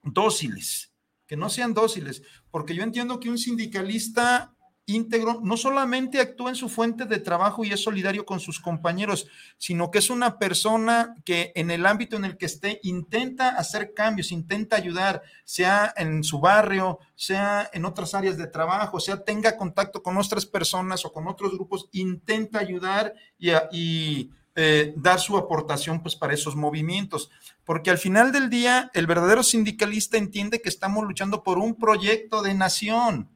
[0.02, 0.90] dóciles,
[1.26, 4.55] que no sean dóciles, porque yo entiendo que un sindicalista
[4.86, 9.26] íntegro no solamente actúa en su fuente de trabajo y es solidario con sus compañeros,
[9.58, 13.94] sino que es una persona que en el ámbito en el que esté intenta hacer
[13.94, 19.56] cambios, intenta ayudar, sea en su barrio, sea en otras áreas de trabajo, sea tenga
[19.56, 26.00] contacto con otras personas o con otros grupos, intenta ayudar y, eh, dar su aportación
[26.00, 27.30] pues para esos movimientos.
[27.64, 32.40] Porque al final del día el verdadero sindicalista entiende que estamos luchando por un proyecto
[32.40, 33.35] de nación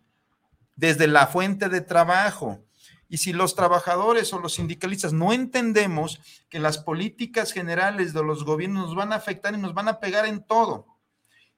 [0.81, 2.59] desde la fuente de trabajo.
[3.07, 8.45] Y si los trabajadores o los sindicalistas no entendemos que las políticas generales de los
[8.45, 10.87] gobiernos nos van a afectar y nos van a pegar en todo,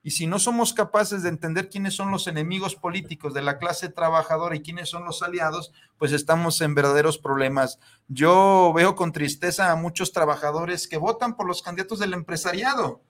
[0.02, 3.88] y si no somos capaces de entender quiénes son los enemigos políticos de la clase
[3.88, 7.78] trabajadora y quiénes son los aliados, pues estamos en verdaderos problemas.
[8.08, 13.04] Yo veo con tristeza a muchos trabajadores que votan por los candidatos del empresariado.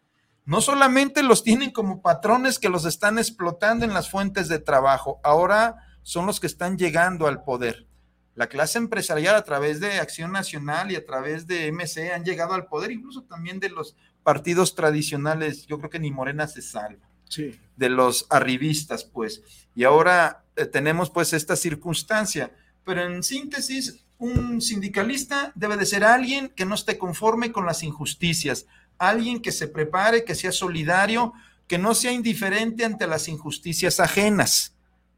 [0.45, 5.19] No solamente los tienen como patrones que los están explotando en las fuentes de trabajo,
[5.23, 7.87] ahora son los que están llegando al poder.
[8.35, 12.55] La clase empresarial a través de Acción Nacional y a través de MC han llegado
[12.55, 17.09] al poder, incluso también de los partidos tradicionales, yo creo que ni Morena se salva.
[17.29, 17.59] Sí.
[17.77, 19.43] De los arribistas, pues.
[19.75, 22.53] Y ahora eh, tenemos pues esta circunstancia.
[22.85, 27.83] Pero en síntesis, un sindicalista debe de ser alguien que no esté conforme con las
[27.83, 28.67] injusticias,
[28.99, 31.33] alguien que se prepare, que sea solidario,
[31.67, 34.72] que no sea indiferente ante las injusticias ajenas.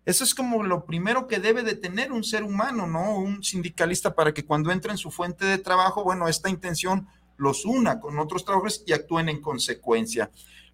[0.05, 3.17] Eso es como lo primero que debe de tener un ser humano, ¿no?
[3.17, 7.65] Un sindicalista para que cuando entre en su fuente de trabajo, bueno, esta intención los
[7.65, 10.31] una con otros trabajadores y actúen en consecuencia.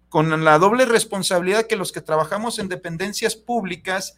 [0.09, 4.17] Con la doble responsabilidad que los que trabajamos en dependencias públicas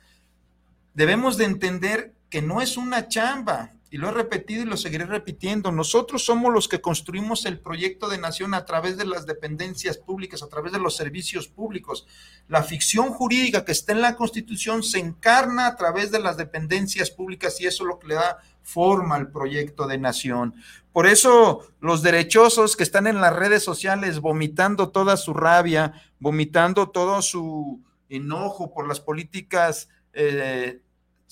[0.95, 5.06] debemos de entender que no es una chamba, y lo he repetido y lo seguiré
[5.06, 10.00] repitiendo, nosotros somos los que construimos el proyecto de nación a través de las dependencias
[10.00, 12.08] públicas, a través de los servicios públicos.
[12.48, 17.12] La ficción jurídica que está en la Constitución se encarna a través de las dependencias
[17.12, 20.56] públicas y eso es lo que le da forma al proyecto de nación.
[20.92, 26.90] Por eso los derechosos que están en las redes sociales vomitando toda su rabia, vomitando
[26.90, 30.80] todo su enojo por las políticas eh,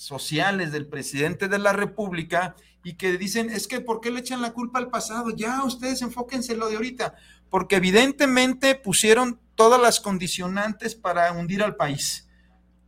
[0.02, 4.42] sociales del presidente de la República y que dicen, es que ¿por qué le echan
[4.42, 5.30] la culpa al pasado?
[5.30, 7.14] Ya ustedes enfóquense lo de ahorita,
[7.48, 12.28] porque evidentemente pusieron todas las condicionantes para hundir al país.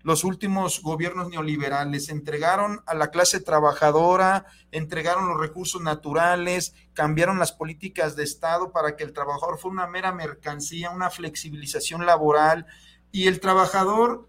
[0.02, 7.52] Los últimos gobiernos neoliberales entregaron a la clase trabajadora, entregaron los recursos naturales, cambiaron las
[7.52, 12.66] políticas de Estado para que el trabajador fuera una mera mercancía, una flexibilización laboral
[13.12, 14.28] y el trabajador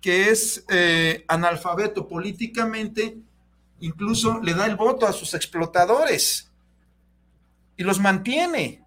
[0.00, 3.18] que es eh, analfabeto políticamente,
[3.80, 6.50] incluso le da el voto a sus explotadores
[7.76, 8.84] y los mantiene.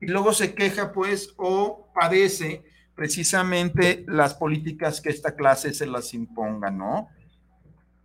[0.00, 2.62] Y luego se queja, pues, o padece
[2.94, 7.08] precisamente las políticas que esta clase se las imponga, ¿no?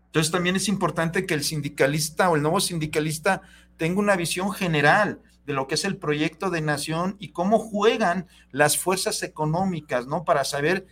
[0.07, 3.41] Entonces también es importante que el sindicalista o el nuevo sindicalista
[3.77, 8.27] tenga una visión general de lo que es el proyecto de nación y cómo juegan
[8.51, 10.25] las fuerzas económicas, ¿no?
[10.25, 10.85] Para saber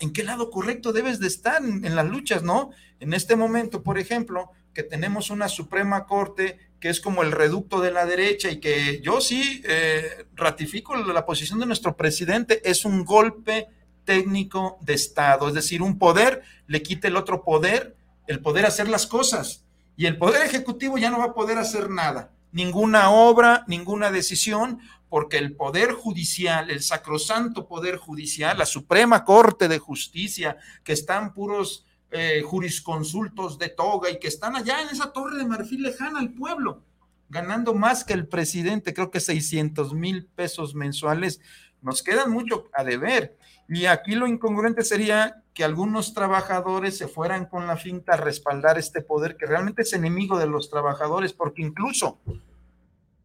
[0.00, 2.70] en qué lado correcto debes de estar en, las luchas, ¿no?
[3.00, 7.80] En este momento, por ejemplo, que tenemos una Suprema Corte que es como el reducto
[7.80, 12.84] de la derecha y que yo sí eh, ratifico la posición de nuestro presidente, es
[12.84, 13.68] un golpe
[14.04, 18.88] técnico de Estado, es decir, un poder le quita el otro poder, el poder hacer
[18.88, 19.64] las cosas,
[19.96, 24.80] y el poder ejecutivo ya no va a poder hacer nada, ninguna obra, ninguna decisión,
[25.14, 31.32] porque el poder judicial, el sacrosanto poder judicial, la Suprema Corte de Justicia, que están
[31.32, 36.18] puros eh, jurisconsultos de toga y que están allá en esa torre de marfil lejana
[36.18, 36.82] al pueblo,
[37.28, 41.40] ganando más que el presidente, creo que 600 mil pesos mensuales,
[41.80, 43.38] nos quedan mucho a deber.
[43.68, 48.78] Y aquí lo incongruente sería que algunos trabajadores se fueran con la finta a respaldar
[48.78, 52.18] este poder que realmente es enemigo de los trabajadores, porque incluso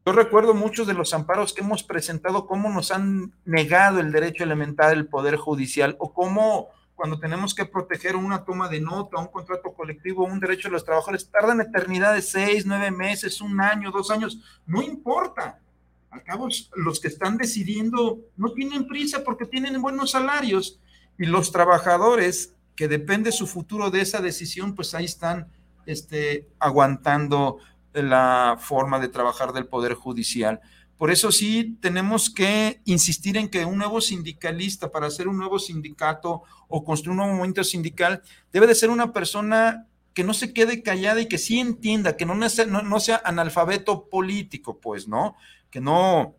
[0.05, 4.43] yo recuerdo muchos de los amparos que hemos presentado, cómo nos han negado el derecho
[4.43, 9.27] elemental del Poder Judicial o cómo cuando tenemos que proteger una toma de nota, un
[9.27, 13.89] contrato colectivo, un derecho de los trabajadores, tardan eternidad de seis, nueve meses, un año,
[13.91, 15.61] dos años, no importa.
[16.09, 20.81] Al cabo, los que están decidiendo no tienen prisa porque tienen buenos salarios
[21.17, 25.47] y los trabajadores que depende su futuro de esa decisión, pues ahí están
[25.85, 27.59] este, aguantando
[27.93, 30.59] la forma de trabajar del Poder Judicial.
[30.97, 35.57] Por eso sí tenemos que insistir en que un nuevo sindicalista, para hacer un nuevo
[35.57, 38.21] sindicato o construir un nuevo movimiento sindical,
[38.51, 42.25] debe de ser una persona que no se quede callada y que sí entienda, que
[42.25, 45.37] no sea, no, sea analfabeto político, pues, ¿no?
[45.69, 46.35] Que no,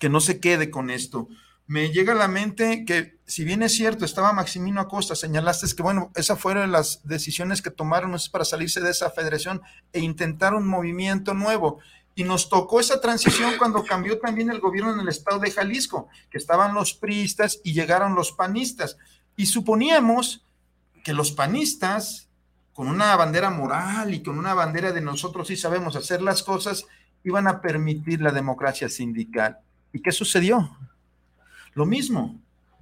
[0.00, 1.28] que no se quede con esto.
[1.68, 5.82] Me llega a la mente que, si bien es cierto, estaba Maximino Acosta, señalaste que,
[5.82, 9.62] bueno, esas fueron las decisiones que tomaron para salirse de esa federación
[9.92, 11.80] e intentar un movimiento nuevo.
[12.14, 16.08] Y nos tocó esa transición cuando cambió también el gobierno en el estado de Jalisco,
[16.30, 18.96] que estaban los priistas y llegaron los panistas.
[19.36, 20.44] Y suponíamos
[21.02, 22.28] que los panistas,
[22.74, 26.86] con una bandera moral y con una bandera de nosotros sí sabemos hacer las cosas,
[27.24, 29.58] iban a permitir la democracia sindical.
[29.92, 30.70] ¿Y qué sucedió?
[31.76, 32.40] Lo mismo,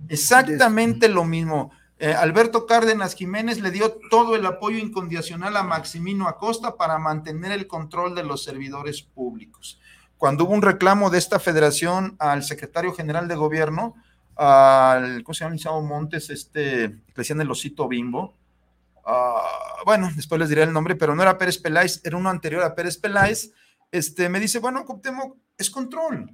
[0.08, 1.72] exactamente lo mismo.
[1.98, 7.50] Eh, Alberto Cárdenas Jiménez le dio todo el apoyo incondicional a Maximino Acosta para mantener
[7.50, 9.80] el control de los servidores públicos.
[10.16, 13.96] Cuando hubo un reclamo de esta federación al secretario general de gobierno,
[14.36, 15.80] al, ¿cómo se llama?
[15.80, 18.36] Montes, este, que decían el osito bimbo.
[19.04, 19.42] Ah,
[19.84, 22.76] bueno, después les diré el nombre, pero no era Pérez Peláez, era uno anterior a
[22.76, 23.50] Pérez Peláez.
[23.90, 26.30] Este, me dice, bueno, Coptemo, es control.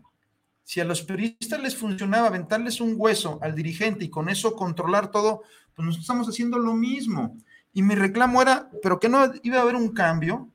[0.70, 5.10] Si a los periodistas les funcionaba aventarles un hueso al dirigente y con eso controlar
[5.10, 5.42] todo,
[5.74, 7.36] pues nosotros estamos haciendo lo mismo.
[7.72, 10.48] Y mi reclamo era, pero que no iba a haber un cambio,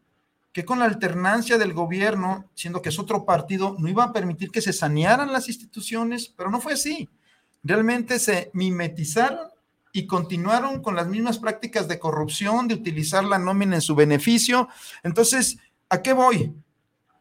[0.54, 4.52] que con la alternancia del gobierno, siendo que es otro partido, no iba a permitir
[4.52, 7.10] que se sanearan las instituciones, pero no fue así.
[7.62, 9.50] Realmente se mimetizaron
[9.92, 14.70] y continuaron con las mismas prácticas de corrupción, de utilizar la nómina en su beneficio.
[15.04, 15.58] Entonces,
[15.90, 16.56] ¿a qué voy?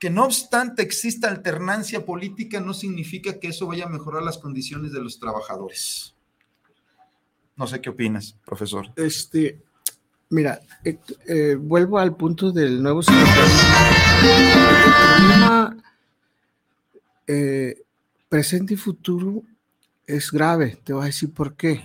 [0.04, 4.92] Que no obstante exista alternancia política, no significa que eso vaya a mejorar las condiciones
[4.92, 6.14] de los trabajadores.
[7.56, 8.92] No sé qué opinas, profesor.
[8.96, 9.62] Este,
[10.28, 13.00] mira, eh, eh, vuelvo al punto del nuevo
[17.26, 17.82] eh,
[18.28, 19.42] presente y futuro
[20.06, 20.76] es grave.
[20.84, 21.82] Te voy a decir por qué.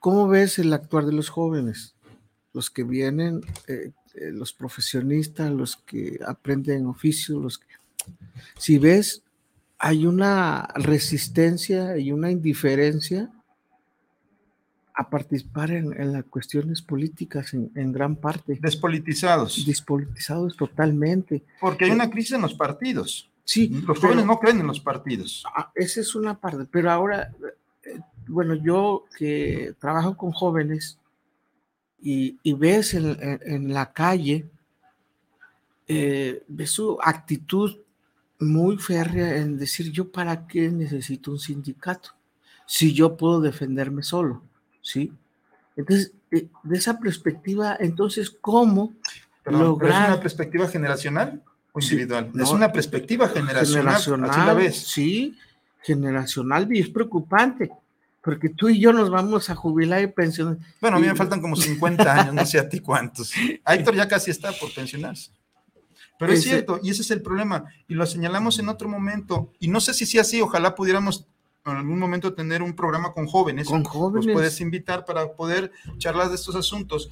[0.00, 1.94] ¿Cómo ves el actuar de los jóvenes?
[2.52, 3.42] Los que vienen
[4.20, 7.66] eh, los profesionistas, los que aprenden oficio, los que...
[8.56, 9.22] Si ves,
[9.78, 13.30] hay una resistencia y una indiferencia
[14.98, 18.58] a participar en, las cuestiones políticas en, gran parte.
[18.60, 19.64] Despolitizados.
[19.64, 21.44] Despolitizados totalmente.
[21.60, 23.30] Porque hay una crisis en los partidos.
[23.44, 23.68] Sí.
[23.86, 25.44] Los jóvenes no creen en los partidos.
[25.54, 26.66] Ah, esa es una parte.
[26.68, 27.32] Pero ahora,
[27.84, 30.98] eh, bueno, yo que trabajo con jóvenes,
[32.00, 34.46] y, ves en, la calle,
[35.86, 37.76] eh, ves su actitud
[38.38, 42.10] muy férrea en decir, yo para qué necesito un sindicato,
[42.66, 44.42] si yo puedo defenderme solo,
[44.80, 45.12] ¿sí?
[45.76, 48.92] Entonces, eh, de esa perspectiva, entonces, ¿cómo
[49.44, 50.02] lograr...
[50.02, 51.42] ¿Es una perspectiva generacional
[51.72, 52.30] o individual?
[52.38, 55.36] es una perspectiva generacional, generacional Sí,
[55.82, 57.70] generacional y es preocupante
[58.22, 60.58] porque tú y yo nos vamos a jubilar y pensionar.
[60.80, 63.32] Bueno, a mí me faltan como 50 años, no sé a ti cuántos.
[63.66, 65.30] Héctor ya casi está por pensionarse.
[66.18, 69.68] Pero es cierto, y ese es el problema, y lo señalamos en otro momento, y
[69.68, 71.28] no sé si sea así, ojalá pudiéramos
[71.64, 73.68] en algún momento tener un programa con jóvenes.
[73.68, 74.26] Con jóvenes.
[74.26, 77.10] Los puedes invitar para poder charlar de estos asuntos.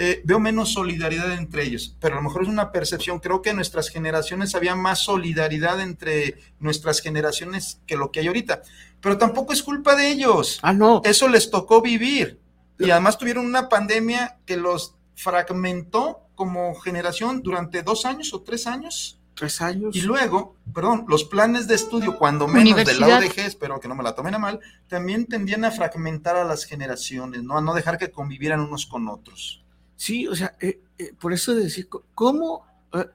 [0.00, 3.18] Eh, veo menos solidaridad entre ellos, pero a lo mejor es una percepción.
[3.18, 8.28] Creo que en nuestras generaciones había más solidaridad entre nuestras generaciones que lo que hay
[8.28, 8.62] ahorita.
[9.00, 10.60] Pero tampoco es culpa de ellos.
[10.62, 11.02] Ah, no.
[11.04, 12.38] Eso les tocó vivir.
[12.78, 18.68] Y además tuvieron una pandemia que los fragmentó como generación durante dos años o tres
[18.68, 19.18] años.
[19.34, 19.96] Tres años.
[19.96, 23.96] Y luego, perdón, los planes de estudio, cuando menos de la UDG, espero que no
[23.96, 27.58] me la tomen a mal, también tendían a fragmentar a las generaciones, ¿no?
[27.58, 29.64] A no dejar que convivieran unos con otros.
[29.98, 32.64] Sí, o sea, eh, eh, por eso decir, ¿cómo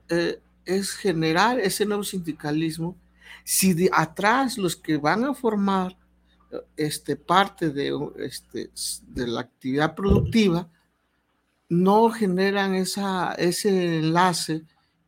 [0.10, 2.98] eh, es generar ese nuevo sindicalismo
[3.46, 5.98] si de atrás los que van a formar
[6.76, 8.70] este, parte de, este,
[9.08, 10.70] de la actividad productiva
[11.70, 14.64] no generan esa, ese enlace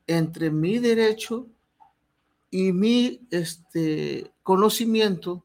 [0.07, 1.45] entre mi derecho
[2.49, 5.43] y mi este, conocimiento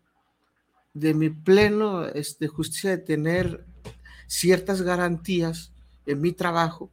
[0.95, 3.67] de mi pleno este, justicia de tener
[4.29, 5.73] ciertas garantías
[6.07, 6.91] en mi trabajo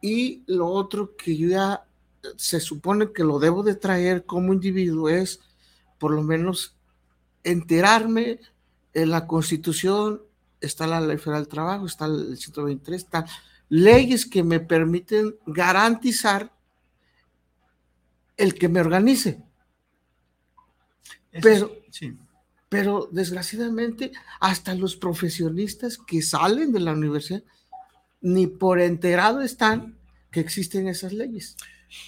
[0.00, 1.86] y lo otro que yo ya
[2.36, 5.40] se supone que lo debo de traer como individuo es
[5.98, 6.76] por lo menos
[7.42, 8.40] enterarme
[8.92, 10.22] en la constitución
[10.60, 13.26] está la ley federal del trabajo, está el 123, están
[13.68, 16.52] leyes que me permiten garantizar
[18.36, 19.42] el que me organice.
[21.42, 22.16] pero, sí.
[22.68, 27.42] pero desgraciadamente, hasta los profesionistas que salen de la universidad
[28.24, 29.98] ni por enterado están
[30.30, 31.56] que existen esas leyes.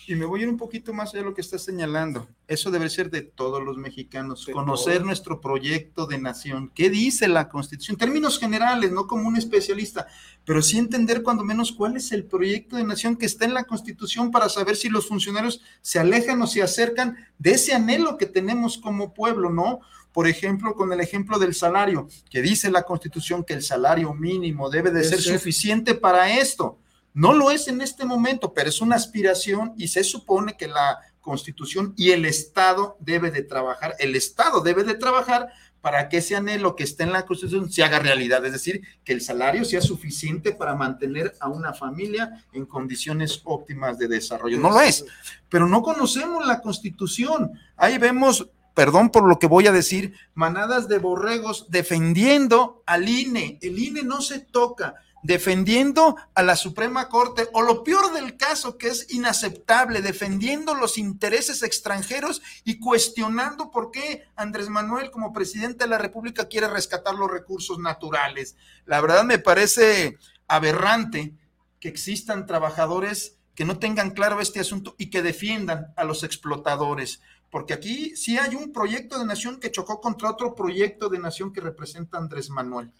[0.08, 2.26] Y me voy a ir un poquito más allá de lo que estás señalando.
[2.48, 6.72] Eso debe ser de todos los mexicanos, conocer nuestro proyecto de nación.
[6.74, 7.94] ¿Qué dice la Constitución?
[7.94, 10.06] En términos generales, no como un especialista,
[10.46, 13.64] pero sí entender cuando menos cuál es el proyecto de nación que está en la
[13.64, 18.26] Constitución para saber si los funcionarios se alejan o se acercan de ese anhelo que
[18.26, 19.80] tenemos como pueblo, ¿no?
[20.16, 24.70] Por ejemplo, con el ejemplo del salario, que dice la Constitución que el salario mínimo
[24.70, 26.78] debe de ser suficiente para esto
[27.12, 31.00] no lo es en este momento, pero es una aspiración y se supone que la
[31.20, 35.48] Constitución y el Estado debe de trabajar, el Estado debe de trabajar
[35.80, 39.14] para que ese anhelo que está en la Constitución se haga realidad, es decir, que
[39.14, 44.58] el salario sea suficiente para mantener a una familia en condiciones óptimas de desarrollo.
[44.58, 45.04] No lo es,
[45.48, 47.52] pero no conocemos la Constitución.
[47.76, 48.46] Ahí vemos
[48.76, 53.58] perdón por lo que voy a decir, manadas de borregos defendiendo al INE.
[53.62, 58.76] El INE no se toca defendiendo a la Suprema Corte, o lo peor del caso,
[58.76, 65.84] que es inaceptable, defendiendo los intereses extranjeros y cuestionando por qué Andrés Manuel como presidente
[65.84, 68.56] de la República quiere rescatar los recursos naturales.
[68.84, 70.18] La verdad me parece
[70.48, 71.32] aberrante
[71.80, 77.22] que existan trabajadores que no tengan claro este asunto y que defiendan a los explotadores
[77.50, 81.52] porque aquí sí hay un proyecto de nación que chocó contra otro proyecto de nación
[81.52, 82.90] que representa Andrés Manuel.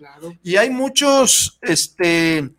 [0.42, 2.54] Y hay muchos este,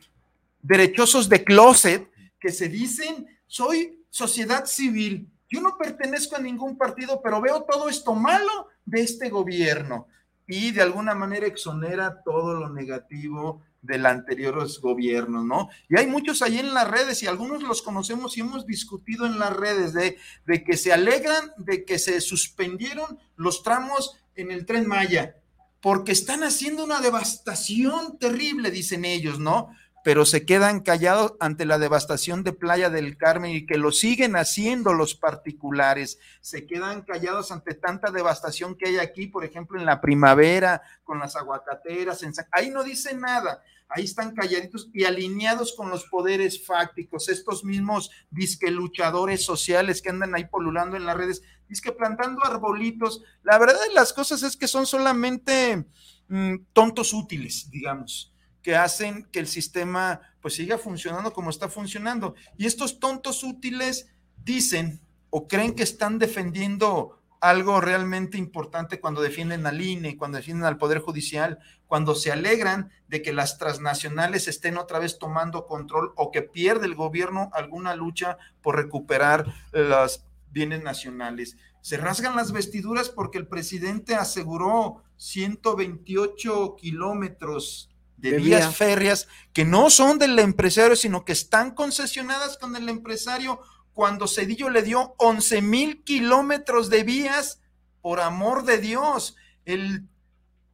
[0.61, 7.21] derechosos de closet que se dicen, soy sociedad civil, yo no pertenezco a ningún partido,
[7.23, 10.07] pero veo todo esto malo de este gobierno
[10.45, 15.69] y de alguna manera exonera todo lo negativo del anteriores gobiernos, ¿no?
[15.89, 19.39] Y hay muchos ahí en las redes y algunos los conocemos y hemos discutido en
[19.39, 24.65] las redes de, de que se alegran de que se suspendieron los tramos en el
[24.65, 25.35] tren Maya,
[25.81, 29.69] porque están haciendo una devastación terrible, dicen ellos, ¿no?
[30.07, 34.37] Pero se quedan callados ante la devastación de Playa del Carmen y que lo siguen
[34.37, 36.17] haciendo los particulares.
[36.39, 41.19] Se quedan callados ante tanta devastación que hay aquí, por ejemplo, en la primavera, con
[41.19, 42.23] las aguacateras.
[42.53, 43.61] Ahí no dicen nada.
[43.89, 50.09] Ahí están calladitos y alineados con los poderes fácticos, estos mismos disque luchadores sociales que
[50.09, 53.23] andan ahí polulando en las redes, disque plantando arbolitos.
[53.43, 55.85] La verdad de las cosas es que son solamente
[56.29, 58.31] mm, tontos útiles, digamos
[58.67, 62.35] que hacen que el sistema pues siga funcionando como está funcionando.
[62.57, 64.09] Y estos tontos útiles
[64.43, 64.99] dicen
[65.29, 70.75] o creen que están defendiendo algo realmente importante cuando defienden al INE, cuando defienden al
[70.75, 76.29] Poder Judicial, cuando se alegran de que las transnacionales estén otra vez tomando control o
[76.31, 81.55] que pierde el gobierno alguna lucha por recuperar los bienes nacionales.
[81.79, 89.89] Se rasgan las vestiduras porque el presidente aseguró 128 kilómetros de, vías férreas que no
[89.89, 93.61] son del empresario, sino que están concesionadas con el empresario
[93.93, 97.61] cuando Cedillo le dio 11 mil kilómetros de vías,
[98.01, 100.07] por amor de Dios, el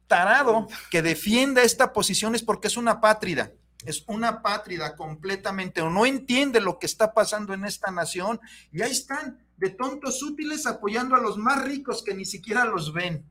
[0.06, 3.52] tarado que defienda esta posición es porque es una pátrida,
[3.84, 8.40] es una pátrida completamente, o no entiende lo que está pasando en esta nación,
[8.70, 12.92] y ahí están, de tontos útiles, apoyando a los más ricos que ni siquiera los
[12.92, 13.24] ven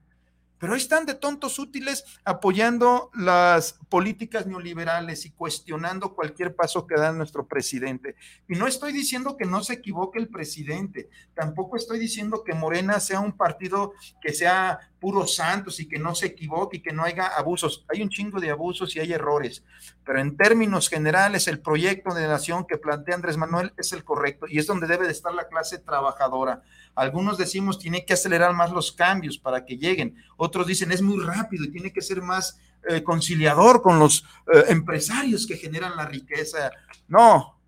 [0.63, 6.95] pero ahí están de tontos útiles apoyando las políticas neoliberales y cuestionando cualquier paso que
[6.95, 8.15] da nuestro presidente.
[8.47, 13.01] Y no estoy diciendo que no se equivoque el presidente, tampoco estoy diciendo que Morena
[13.01, 13.91] sea un partido
[14.21, 17.83] que sea puros santos y que no se equivoque y que no haya abusos.
[17.93, 19.65] Hay un chingo de abusos y hay errores,
[20.05, 24.45] pero en términos generales el proyecto de nación que plantea Andrés Manuel es el correcto
[24.47, 26.63] y es donde debe de estar la clase trabajadora.
[26.95, 31.23] Algunos decimos tiene que acelerar más los cambios para que lleguen, otros dicen es muy
[31.23, 36.05] rápido y tiene que ser más eh, conciliador con los eh, empresarios que generan la
[36.05, 36.71] riqueza.
[37.07, 37.59] No,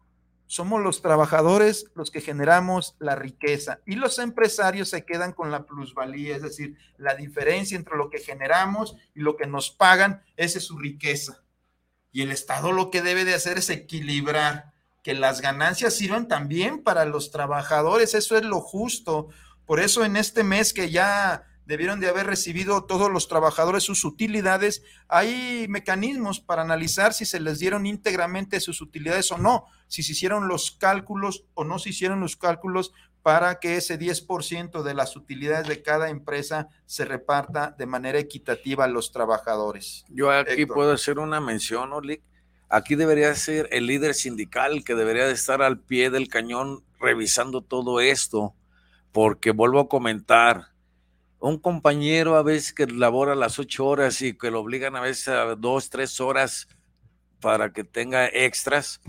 [0.47, 5.65] somos los trabajadores los que generamos la riqueza y los empresarios se quedan con la
[5.65, 10.59] plusvalía, es decir, la diferencia entre lo que generamos y lo que nos pagan, esa
[10.59, 11.41] es su riqueza.
[12.11, 14.73] Y el Estado lo que debe de hacer es equilibrar,
[15.05, 19.29] que las ganancias sirvan también para los trabajadores, eso es lo justo.
[19.67, 24.03] Por eso en este mes que ya debieron de haber recibido todos los trabajadores sus
[24.03, 24.81] utilidades.
[25.07, 30.13] Hay mecanismos para analizar si se les dieron íntegramente sus utilidades o no, si se
[30.13, 32.91] hicieron los cálculos o no se hicieron los cálculos
[33.21, 38.85] para que ese 10% de las utilidades de cada empresa se reparta de manera equitativa
[38.85, 40.03] a los trabajadores.
[40.09, 42.23] Yo aquí puedo hacer una mención, Olic.
[42.69, 47.61] Aquí debería ser el líder sindical que debería de estar al pie del cañón revisando
[47.61, 48.55] todo esto,
[49.11, 50.75] porque vuelvo a comentar,
[51.39, 55.27] un compañero a veces que labora las ocho horas y que lo obligan a veces
[55.27, 56.67] a dos, tres horas
[57.39, 59.01] para que tenga extras,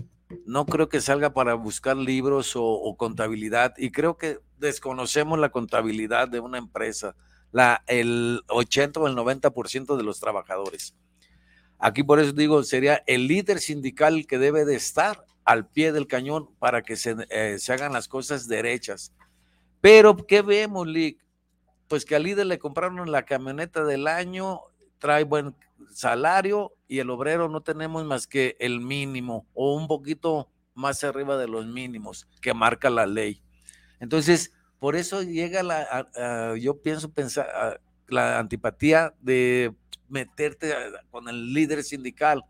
[0.44, 6.28] no creo que salga para buscar libros o, contabilidad y creo que desconocemos la contabilidad
[6.28, 7.14] de una empresa,
[7.52, 10.94] la, el 80 o el 90% de los trabajadores.
[11.78, 16.06] Aquí por eso digo, sería el líder sindical que debe de estar al pie del
[16.06, 19.12] cañón para que se, eh, se hagan las cosas derechas.
[19.80, 21.26] Pero, ¿qué vemos, Lick?
[21.88, 24.60] pues que al líder le compraron la camioneta del año,
[24.98, 25.54] trae buen
[25.90, 31.36] salario y el obrero no tenemos más que el mínimo o un poquito más arriba
[31.36, 33.42] de los mínimos que marca la ley.
[34.00, 36.06] Entonces, por eso llega la,
[36.58, 39.74] yo pienso pensar, la antipatía de
[40.08, 40.74] meterte
[41.10, 42.44] con el líder sindical,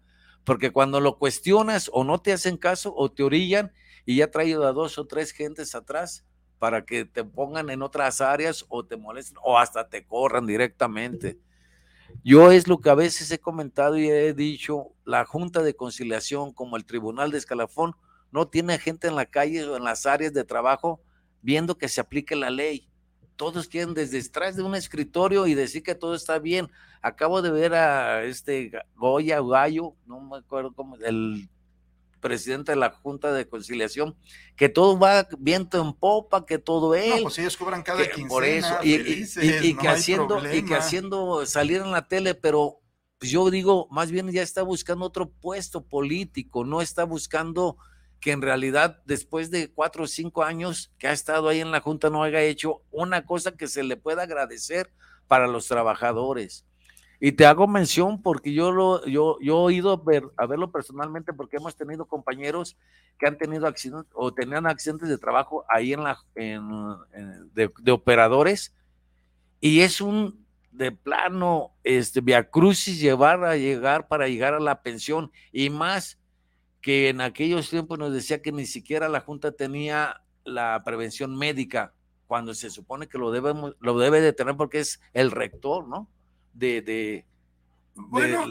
[0.44, 3.72] porque cuando lo cuestionas o no te hacen caso o te orillan
[4.04, 6.24] y ya traído a dos o tres gentes atrás,
[6.58, 11.38] para que te pongan en otras áreas o te molesten o hasta te corran directamente.
[12.24, 16.52] Yo es lo que a veces he comentado y he dicho, la Junta de Conciliación
[16.52, 17.94] como el Tribunal de Escalafón
[18.30, 21.00] no tiene gente en la calle o en las áreas de trabajo
[21.42, 22.88] viendo que se aplique la ley.
[23.36, 26.70] Todos quieren desde detrás de un escritorio y decir que todo está bien.
[27.02, 31.48] Acabo de ver a este Goya Gallo, no me acuerdo cómo, el
[32.20, 34.16] presidente de la Junta de Conciliación,
[34.56, 37.16] que todo va viento en popa, que todo es.
[37.16, 41.82] No, pues ellos cobran cada quincena, Por eso, y, que haciendo, y que haciendo salir
[41.82, 42.80] en la tele, pero
[43.18, 47.76] pues yo digo, más bien ya está buscando otro puesto político, no está buscando
[48.20, 51.80] que en realidad después de cuatro o cinco años que ha estado ahí en la
[51.80, 54.90] Junta no haya hecho una cosa que se le pueda agradecer
[55.28, 56.64] para los trabajadores.
[57.18, 60.70] Y te hago mención porque yo lo, yo, yo he ido a, ver, a verlo
[60.70, 62.76] personalmente porque hemos tenido compañeros
[63.18, 66.68] que han tenido accidentes o tenían accidentes de trabajo ahí en la en,
[67.54, 68.74] de, operadores
[69.60, 74.82] y es un de plano este via crucis llevar a llegar para llegar a la
[74.82, 76.18] pensión y más
[76.86, 81.92] que en aquellos tiempos nos decía que ni siquiera la junta tenía la prevención médica
[82.28, 86.08] cuando se supone que lo debemos lo debe de tener porque es el rector, ¿no?
[86.52, 87.26] de,
[87.96, 88.46] bueno,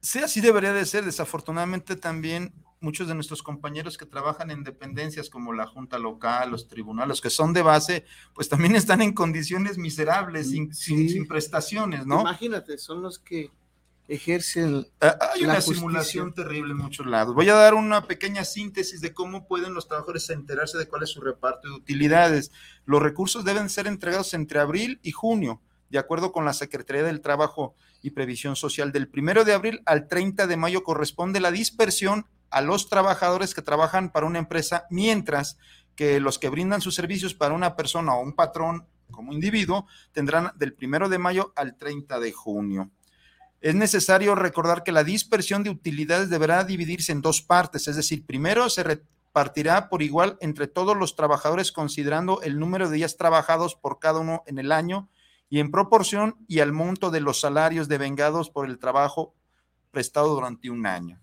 [0.00, 1.04] sí, así debería de ser.
[1.04, 6.66] Desafortunadamente también muchos de nuestros compañeros que trabajan en dependencias como la Junta Local, los
[6.66, 8.04] tribunales, que son de base,
[8.34, 12.22] pues también están en condiciones miserables, sin, sin, prestaciones, ¿no?
[12.22, 13.52] Imagínate, son los que
[14.10, 14.86] ejercen.
[15.00, 17.34] Ah, hay una simulación terrible en muchos lados.
[17.34, 21.10] Voy a dar una pequeña síntesis de cómo pueden los trabajadores enterarse de cuál es
[21.10, 22.50] su reparto de utilidades.
[22.84, 27.20] Los recursos deben ser entregados entre abril y junio de acuerdo con la Secretaría del
[27.20, 32.26] Trabajo y Previsión Social, del primero de abril al 30 de mayo corresponde la dispersión
[32.50, 35.58] a los trabajadores que trabajan para una empresa, mientras
[35.96, 40.52] que los que brindan sus servicios para una persona o un patrón como individuo tendrán
[40.56, 42.90] del primero de mayo al 30 de junio.
[43.60, 48.24] Es necesario recordar que la dispersión de utilidades deberá dividirse en dos partes, es decir,
[48.24, 53.74] primero se repartirá por igual entre todos los trabajadores considerando el número de días trabajados
[53.74, 55.10] por cada uno en el año
[55.50, 59.34] y en proporción y al monto de los salarios devengados por el trabajo
[59.90, 61.20] prestado durante un año.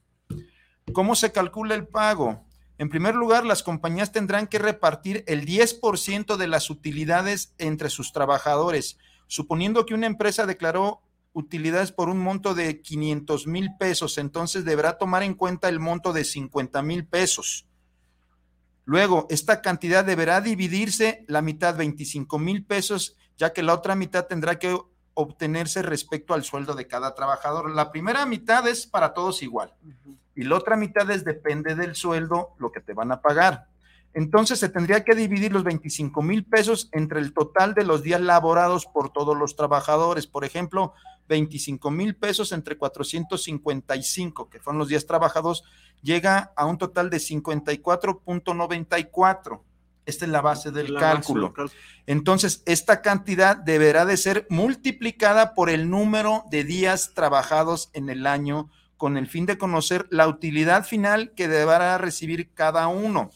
[0.93, 2.45] ¿Cómo se calcula el pago?
[2.77, 8.13] En primer lugar, las compañías tendrán que repartir el 10% de las utilidades entre sus
[8.13, 11.01] trabajadores, Suponiendo que una empresa declaró
[11.37, 16.11] utilidades por un monto de 500 mil pesos, entonces deberá tomar en cuenta el monto
[16.11, 17.67] de 50 mil pesos.
[18.85, 24.25] Luego, esta cantidad deberá dividirse la mitad, 25 mil pesos, ya que la otra mitad
[24.25, 24.75] tendrá que
[25.13, 27.69] obtenerse respecto al sueldo de cada trabajador.
[27.69, 29.73] La primera mitad es para todos igual
[30.35, 33.67] y la otra mitad es depende del sueldo lo que te van a pagar.
[34.13, 38.21] Entonces se tendría que dividir los 25 mil pesos entre el total de los días
[38.21, 40.27] laborados por todos los trabajadores.
[40.27, 40.93] Por ejemplo,
[41.27, 45.63] 25 mil pesos entre 455, que fueron los días trabajados,
[46.01, 49.61] llega a un total de 54.94.
[50.05, 51.53] Esta es la base del cálculo.
[52.05, 58.25] Entonces, esta cantidad deberá de ser multiplicada por el número de días trabajados en el
[58.25, 63.31] año con el fin de conocer la utilidad final que deberá recibir cada uno.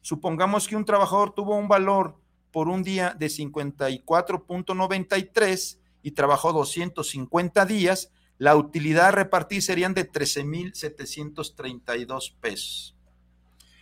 [0.00, 2.16] Supongamos que un trabajador tuvo un valor
[2.50, 10.10] por un día de 54.93 y trabajó 250 días, la utilidad a repartir serían de
[10.10, 12.94] 13.732 pesos.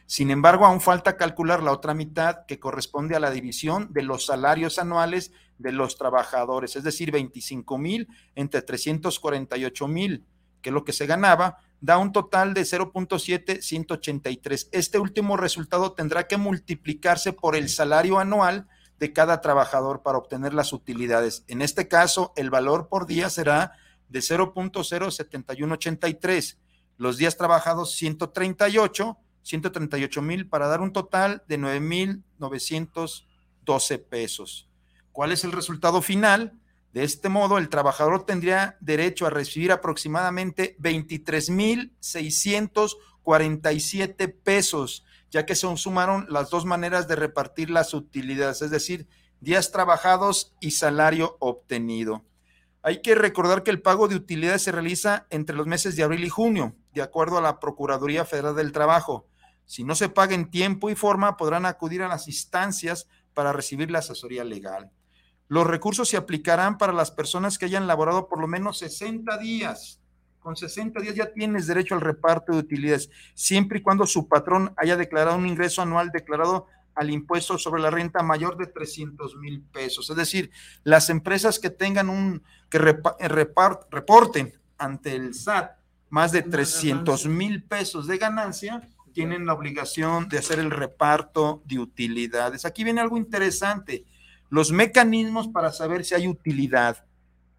[0.07, 4.27] Sin embargo, aún falta calcular la otra mitad que corresponde a la división de los
[4.27, 10.25] salarios anuales de los trabajadores, es decir, 25 mil entre 348 mil,
[10.63, 14.69] que es lo que se ganaba, da un total de 0.7183.
[14.73, 18.67] Este último resultado tendrá que multiplicarse por el salario anual
[18.99, 21.45] de cada trabajador para obtener las utilidades.
[21.49, 23.73] En este caso, el valor por día será
[24.09, 26.57] de 0.07183.
[26.97, 34.69] Los días trabajados 138 138 mil para dar un total de 9 mil 912 pesos.
[35.13, 36.59] ¿Cuál es el resultado final?
[36.97, 45.45] De este modo, el trabajador tendría derecho a recibir aproximadamente 23 mil 647 pesos, ya
[45.45, 49.09] que se sumaron las dos maneras de repartir las utilidades, es decir,
[49.41, 52.25] días trabajados y salario obtenido.
[52.81, 56.25] Hay que recordar que el pago de utilidades se realiza entre los meses de abril
[56.25, 59.27] y junio, de acuerdo a la Procuraduría Federal del Trabajo.
[59.67, 63.91] Si no se paga en tiempo y forma, podrán acudir a las instancias para recibir
[63.91, 64.91] la asesoría legal.
[65.49, 70.01] Los recursos se aplicarán para las personas que hayan laborado por lo menos 60 días.
[70.41, 74.73] Con 60 días ya tienes derecho al reparto de utilidades, siempre y cuando su patrón
[74.77, 79.61] haya declarado un ingreso anual declarado al impuesto sobre la renta mayor de 300 mil
[79.61, 80.09] pesos.
[80.09, 80.51] Es decir,
[80.83, 85.77] las empresas que tengan un, que reporten ante el SAT
[86.09, 91.79] más de 300 mil pesos de ganancia, tienen la obligación de hacer el reparto de
[91.79, 92.65] utilidades.
[92.65, 94.05] Aquí viene algo interesante,
[94.51, 97.05] los mecanismos para saber si hay utilidad.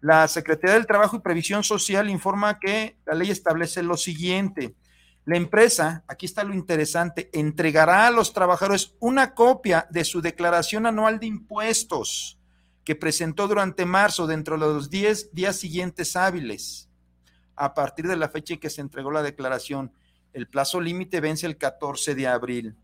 [0.00, 4.74] La Secretaría del Trabajo y Previsión Social informa que la ley establece lo siguiente.
[5.24, 10.86] La empresa, aquí está lo interesante, entregará a los trabajadores una copia de su declaración
[10.86, 12.38] anual de impuestos
[12.84, 16.88] que presentó durante marzo dentro de los 10 días siguientes hábiles,
[17.56, 19.92] a partir de la fecha en que se entregó la declaración.
[20.32, 22.76] El plazo límite vence el 14 de abril.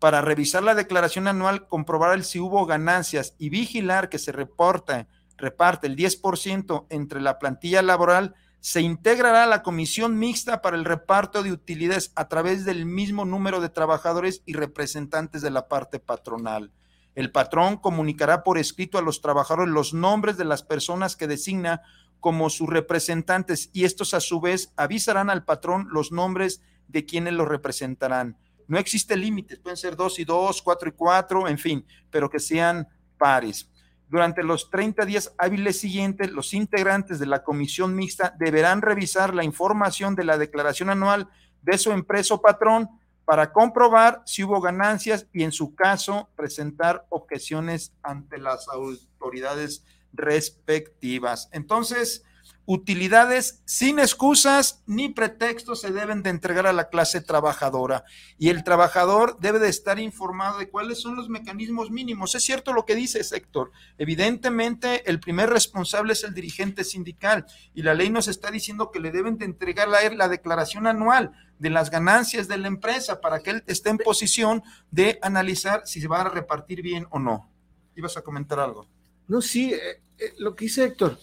[0.00, 5.86] Para revisar la declaración anual, comprobar si hubo ganancias y vigilar que se reporta, reparte
[5.86, 11.52] el 10% entre la plantilla laboral, se integrará la comisión mixta para el reparto de
[11.52, 16.72] utilidades a través del mismo número de trabajadores y representantes de la parte patronal.
[17.14, 21.82] El patrón comunicará por escrito a los trabajadores los nombres de las personas que designa
[22.20, 27.34] como sus representantes y estos a su vez avisarán al patrón los nombres de quienes
[27.34, 28.38] lo representarán.
[28.70, 32.38] No existe límites, pueden ser dos y dos, cuatro y cuatro, en fin, pero que
[32.38, 32.86] sean
[33.18, 33.68] pares.
[34.08, 39.42] Durante los 30 días hábiles siguientes, los integrantes de la comisión mixta deberán revisar la
[39.42, 41.28] información de la declaración anual
[41.62, 42.88] de su empresa o patrón
[43.24, 51.48] para comprobar si hubo ganancias y en su caso presentar objeciones ante las autoridades respectivas.
[51.50, 52.22] Entonces,
[52.66, 58.04] utilidades sin excusas ni pretextos se deben de entregar a la clase trabajadora
[58.38, 62.34] y el trabajador debe de estar informado de cuáles son los mecanismos mínimos.
[62.34, 63.72] Es cierto lo que dice Héctor.
[63.98, 69.00] Evidentemente el primer responsable es el dirigente sindical y la ley nos está diciendo que
[69.00, 73.20] le deben de entregar a él la declaración anual de las ganancias de la empresa
[73.20, 77.18] para que él esté en posición de analizar si se va a repartir bien o
[77.18, 77.50] no.
[77.96, 78.86] ¿Ibas a comentar algo?
[79.28, 81.18] No, sí, eh, eh, lo que dice Héctor.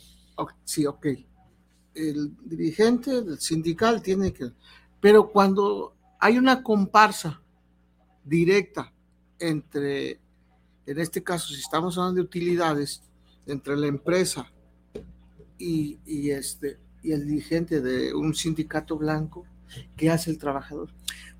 [0.64, 1.08] Sí, ok
[1.98, 4.52] el dirigente del sindical tiene que...
[5.00, 7.42] Pero cuando hay una comparsa
[8.24, 8.94] directa
[9.40, 10.20] entre,
[10.86, 13.04] en este caso, si estamos hablando de utilidades,
[13.46, 14.52] entre la empresa
[15.58, 19.46] y, y este, y el dirigente de un sindicato blanco,
[19.96, 20.90] ¿Qué hace el trabajador?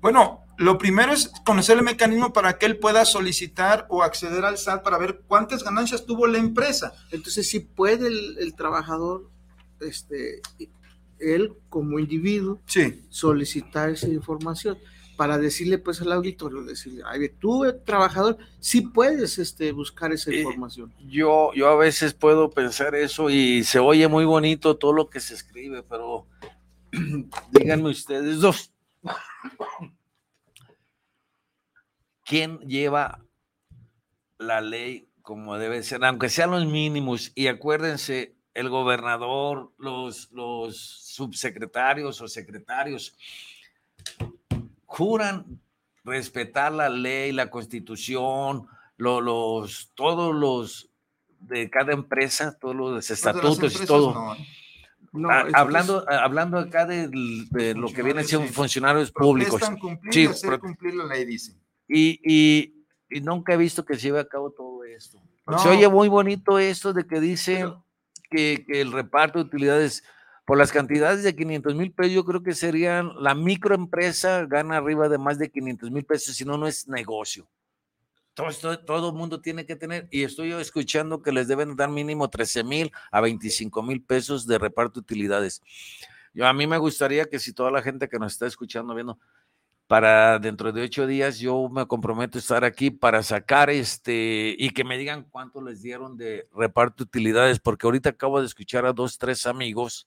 [0.00, 4.58] Bueno, lo primero es conocer el mecanismo para que él pueda solicitar o acceder al
[4.58, 6.92] SAT para ver cuántas ganancias tuvo la empresa.
[7.10, 9.28] Entonces, si puede el, el trabajador,
[9.80, 10.40] este,
[11.18, 13.04] él como individuo, Sí.
[13.08, 14.78] solicitar esa información
[15.16, 20.30] para decirle pues al auditorio, decirle, ay, tú eh, trabajador, sí puedes este, buscar esa
[20.30, 20.94] Eh, información.
[21.08, 25.18] Yo, yo a veces puedo pensar eso y se oye muy bonito todo lo que
[25.18, 26.26] se escribe, pero
[27.50, 28.72] díganme ustedes dos.
[32.24, 33.24] ¿Quién lleva
[34.38, 37.32] la ley como debe ser, aunque sean los mínimos?
[37.34, 43.16] Y acuérdense, el gobernador, los, los subsecretarios o secretarios
[44.86, 45.60] juran
[46.04, 50.90] respetar la ley, la constitución, lo- los, todos los
[51.40, 54.14] de cada empresa, todos los estatutos y todo.
[54.14, 54.36] no.
[55.12, 57.08] No, Ah, hablando, ah, hablando acá de,
[57.50, 59.60] de lo que vienen siendo funcionarios públicos.
[59.80, 61.54] Cumplir Sí, hacer cumplir la ley, dice.
[61.88, 65.18] Y, y, y nunca he visto que se lleve a cabo todo esto.
[65.46, 65.58] No.
[65.58, 67.84] Se oye muy bonito esto de que dicen Pero-
[68.30, 70.04] que, que el reparto de utilidades
[70.44, 75.08] por las cantidades de 500 mil pesos, yo creo que serían, la microempresa gana arriba
[75.08, 77.46] de más de 500 mil pesos, si no, no es negocio.
[78.38, 82.62] Todo, todo mundo tiene que tener, y estoy escuchando que les deben dar mínimo 13
[82.62, 85.60] mil a 25 mil pesos de reparto de utilidades.
[86.32, 89.18] Yo, a mí me gustaría que si toda la gente que nos está escuchando, viendo,
[89.88, 94.70] para dentro de ocho días yo me comprometo a estar aquí para sacar este y
[94.70, 98.86] que me digan cuánto les dieron de reparto de utilidades, porque ahorita acabo de escuchar
[98.86, 100.06] a dos, tres amigos.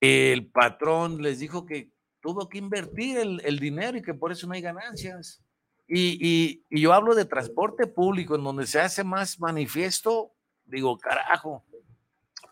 [0.00, 1.90] El patrón les dijo que
[2.22, 5.42] tuvo que invertir el dinero y que por eso no hay ganancias.
[5.88, 10.32] Y, y- y yo hablo de transporte público, en donde se hace más manifiesto,
[10.66, 11.64] digo, carajo.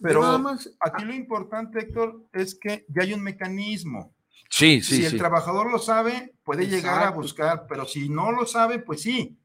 [0.00, 4.14] Pero nada más, aquí lo importante, Héctor, es que ya hay un mecanismo.
[4.48, 8.78] Sí, si el trabajador lo sabe, puede llegar a buscar, pero si no lo sabe,
[8.78, 9.38] pues sí.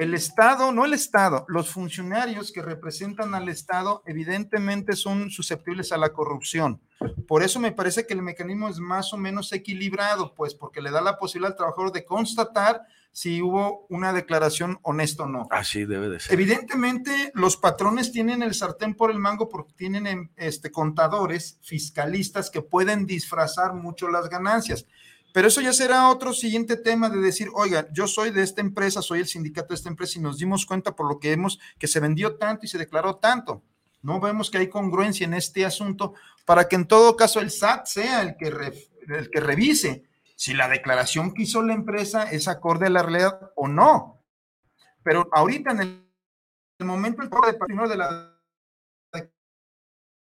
[0.00, 5.98] El Estado, no el Estado, los funcionarios que representan al Estado evidentemente son susceptibles a
[5.98, 6.80] la corrupción.
[7.28, 10.90] Por eso me parece que el mecanismo es más o menos equilibrado, pues porque le
[10.90, 12.80] da la posibilidad al trabajador de constatar
[13.12, 15.48] si hubo una declaración honesta o no.
[15.50, 16.32] Así debe de ser.
[16.32, 22.62] Evidentemente, los patrones tienen el sartén por el mango porque tienen este, contadores, fiscalistas que
[22.62, 24.86] pueden disfrazar mucho las ganancias.
[25.32, 29.02] Pero eso ya será otro siguiente tema de decir, oiga, yo soy de esta empresa,
[29.02, 31.86] soy el sindicato de esta empresa y nos dimos cuenta por lo que hemos, que
[31.86, 33.62] se vendió tanto y se declaró tanto.
[34.02, 36.14] No vemos que hay congruencia en este asunto
[36.44, 40.04] para que en todo caso el SAT sea el que, el que revise
[40.36, 44.22] si la declaración que hizo la empresa es acorde a la realidad o no.
[45.02, 46.10] Pero ahorita en el,
[46.78, 48.40] el momento el de la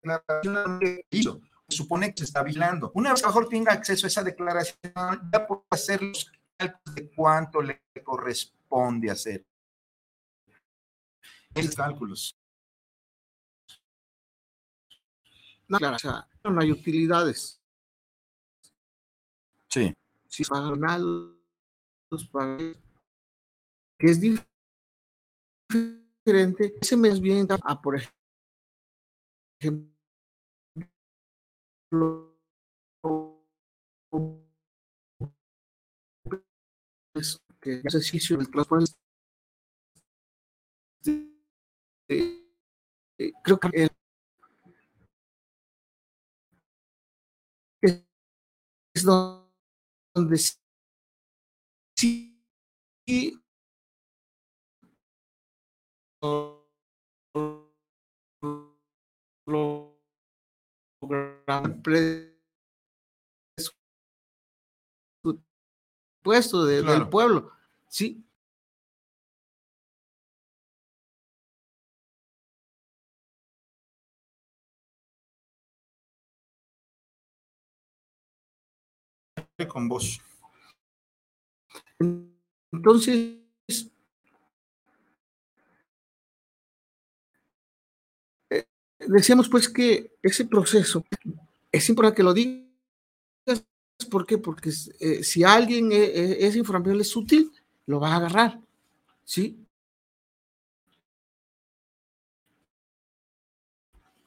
[0.01, 2.91] declaración que hizo, se supone que se está vigilando.
[2.95, 4.79] Una vez que el trabajador tenga acceso a esa declaración,
[5.31, 9.45] ya puede hacer los cálculos de cuánto le corresponde hacer.
[11.53, 12.37] Esos cálculos.
[15.67, 17.61] no, claro, o sea, no hay utilidades.
[19.67, 19.93] Sí.
[20.29, 20.79] Si pagan
[22.09, 22.29] los
[23.99, 24.47] que es dif-
[25.69, 27.99] diferente, ese mes bien a, por
[29.59, 29.96] ejemplo,
[37.61, 38.49] que ejercicio del
[42.09, 42.43] eh,
[43.19, 43.91] eh, creo que el-
[47.81, 48.03] es-
[50.15, 50.37] donde
[51.95, 52.37] sí,
[53.07, 53.39] sí
[59.47, 59.86] lo
[61.09, 61.81] logran
[66.21, 67.09] puesto de- del Claro.
[67.09, 67.51] pueblo.
[67.87, 68.23] Sí,
[79.67, 80.21] Con vos.
[82.71, 83.46] entonces
[89.07, 91.05] decíamos pues que ese proceso
[91.71, 92.67] es importante que lo digas.
[94.11, 94.37] ¿Por qué?
[94.37, 97.51] Porque eh, si alguien eh, eh, es informable, es útil,
[97.87, 98.61] lo va a agarrar.
[99.23, 99.57] ¿Sí?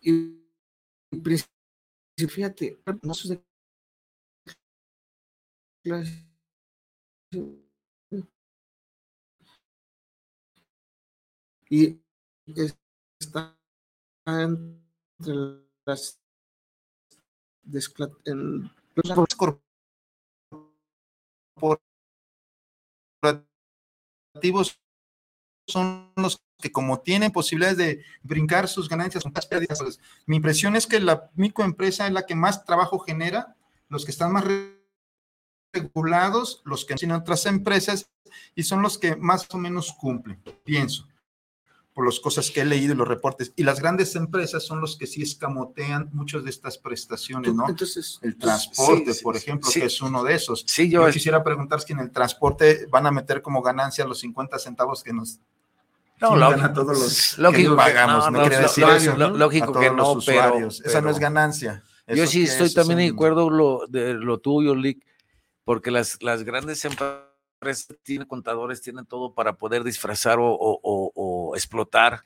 [0.03, 0.41] Y,
[2.29, 2.79] fíjate,
[11.71, 12.01] y
[13.19, 13.60] está
[14.39, 16.21] entre las
[24.33, 24.81] corporativos
[25.67, 29.79] son los que como tienen posibilidades de brincar sus ganancias son más pérdidas.
[29.81, 33.57] Pues, mi impresión es que la microempresa es la que más trabajo genera,
[33.89, 34.45] los que están más
[35.73, 38.11] regulados, los que tienen otras empresas
[38.55, 41.09] y son los que más o menos cumplen, pienso,
[41.93, 43.53] por las cosas que he leído y los reportes.
[43.57, 47.69] Y las grandes empresas son los que sí escamotean muchas de estas prestaciones, ¿no?
[47.69, 50.65] Entonces, el transporte, por ejemplo, que es uno de esos.
[50.67, 54.59] Sí, yo, quisiera preguntar si en el transporte van a meter como ganancia los 50
[54.59, 55.41] centavos que nos
[56.21, 58.43] no, lógico, a todos los lógico, que pagamos, no,
[59.17, 61.83] no, lógico que no, pero, esa no es ganancia.
[62.07, 65.05] Yo sí estoy también de acuerdo lo, de lo tuyo, Lick,
[65.65, 67.31] porque las, las grandes empresas
[68.03, 71.10] tienen contadores, tienen todo para poder disfrazar o, o, o,
[71.57, 72.25] explotar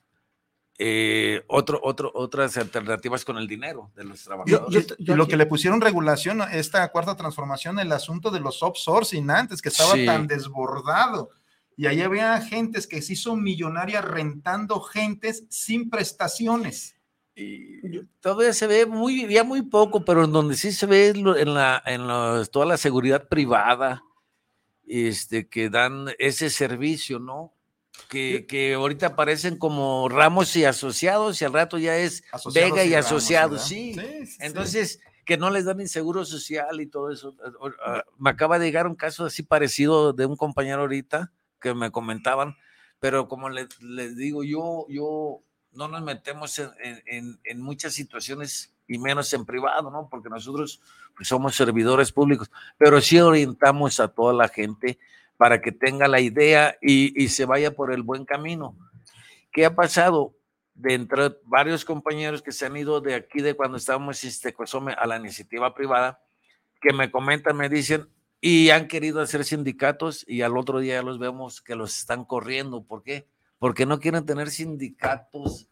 [0.79, 4.95] eh, otro, otro, otras alternativas con el dinero de los trabajadores.
[4.99, 9.31] y lo que le pusieron regulación a esta cuarta transformación, el asunto de los outsourcing
[9.31, 11.31] antes, que estaba tan desbordado
[11.77, 16.95] y ahí había gentes que se hizo millonaria rentando gentes sin prestaciones.
[17.37, 21.55] Y todavía se ve muy, ya muy poco, pero en donde sí se ve en,
[21.55, 22.07] la, en
[22.51, 24.05] toda la seguridad privada,
[24.87, 27.53] este, que dan ese servicio, ¿no?
[28.09, 32.23] Que, que, ahorita aparecen como Ramos y asociados y al rato ya es
[32.53, 33.97] Vega y, asociados, sí.
[34.41, 37.35] Entonces, que no les dan ni seguro social y todo eso.
[37.85, 41.91] Ah, me acaba de llegar un caso así parecido de un compañero ahorita que me
[41.91, 42.57] comentaban,
[43.01, 43.69] pero como les,
[44.17, 45.43] digo, yo, yo
[45.73, 50.09] no nos metemos en, en, muchas situaciones y menos en privado, ¿no?
[50.11, 50.81] Porque nosotros
[51.17, 54.99] pues, somos servidores públicos, pero sí orientamos a toda la gente
[55.37, 58.77] para que tenga la idea y, y se vaya por el buen camino.
[59.53, 60.35] ¿Qué ha pasado?
[60.75, 61.07] De
[61.45, 64.55] varios compañeros que se han ido de aquí, de cuando estábamos este,
[64.97, 66.21] a la iniciativa privada,
[66.81, 68.09] que me comentan, me dicen,
[68.41, 72.25] y han querido hacer sindicatos y al otro día ya los vemos que los están
[72.25, 72.83] corriendo.
[72.83, 73.27] ¿Por qué?
[73.59, 75.69] Porque no quieren tener sindicatos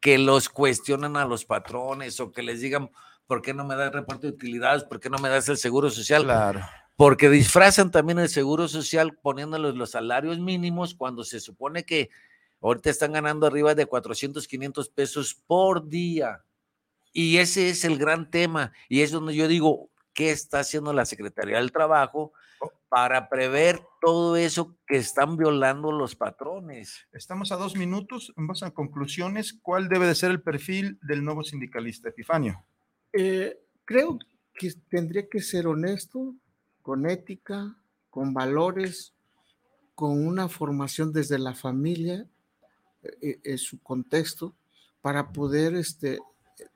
[0.00, 2.90] que los cuestionen a los patrones o que les digan,
[3.26, 4.84] ¿por qué no me das reparto de utilidades?
[4.84, 6.24] ¿Por qué no me das el seguro social?
[6.24, 6.60] Claro.
[6.96, 12.10] Porque disfrazan también el seguro social poniéndoles los salarios mínimos cuando se supone que
[12.60, 16.44] ahorita están ganando arriba de 400, 500 pesos por día.
[17.12, 18.72] Y ese es el gran tema.
[18.88, 22.72] Y es donde yo digo, qué está haciendo la Secretaría del Trabajo oh.
[22.88, 27.06] para prever todo eso que están violando los patrones.
[27.12, 28.32] Estamos a dos minutos.
[28.36, 32.64] En base a conclusiones, ¿cuál debe de ser el perfil del nuevo sindicalista, Epifanio?
[33.12, 34.18] Eh, creo
[34.54, 36.34] que tendría que ser honesto,
[36.84, 37.74] con ética,
[38.10, 39.14] con valores,
[39.94, 42.26] con una formación desde la familia,
[43.22, 44.54] eh, en su contexto,
[45.00, 46.18] para poder este,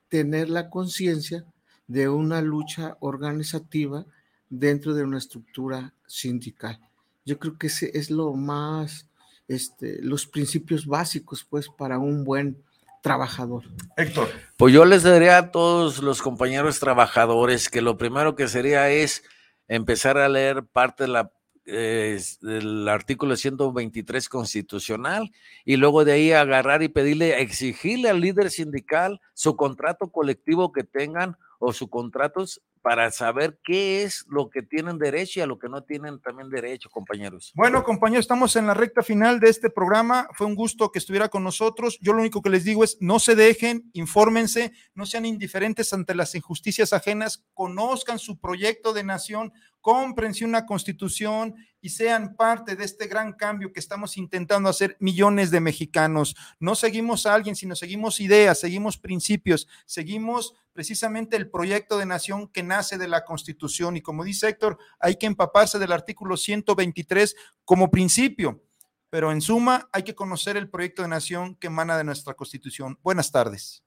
[0.09, 1.45] tener la conciencia
[1.87, 4.07] de una lucha organizativa
[4.49, 6.81] dentro de una estructura sindical.
[7.27, 9.07] Yo creo que ese es lo más,
[9.47, 12.57] este, los principios básicos, pues, para un buen
[13.03, 13.65] trabajador.
[13.99, 14.31] Héctor.
[14.57, 19.23] Pues yo les diría a todos los compañeros trabajadores que lo primero que sería es
[19.69, 21.31] empezar a leer parte de la,
[21.64, 25.31] del artículo 123 constitucional
[25.64, 30.85] y luego de ahí agarrar y pedirle, exigirle al líder sindical su contrato colectivo que
[30.85, 35.59] tengan o sus contratos para saber qué es lo que tienen derecho y a lo
[35.59, 37.53] que no tienen también derecho, compañeros.
[37.55, 40.26] Bueno, compañeros, estamos en la recta final de este programa.
[40.32, 41.99] Fue un gusto que estuviera con nosotros.
[42.01, 46.14] Yo lo único que les digo es, no se dejen, infórmense, no sean indiferentes ante
[46.14, 52.84] las injusticias ajenas, conozcan su proyecto de nación, cómprense una constitución y sean parte de
[52.84, 56.34] este gran cambio que estamos intentando hacer millones de mexicanos.
[56.59, 62.49] No seguimos a alguien, sino seguimos ideas, seguimos principios, seguimos precisamente el proyecto de nación
[62.49, 63.97] que de la constitución.
[63.97, 68.62] Y como dice Héctor, hay que empaparse del artículo 123 como principio,
[69.11, 72.99] pero en suma hay que conocer el proyecto de nación que emana de nuestra constitución.
[73.03, 73.83] Buenas tardes.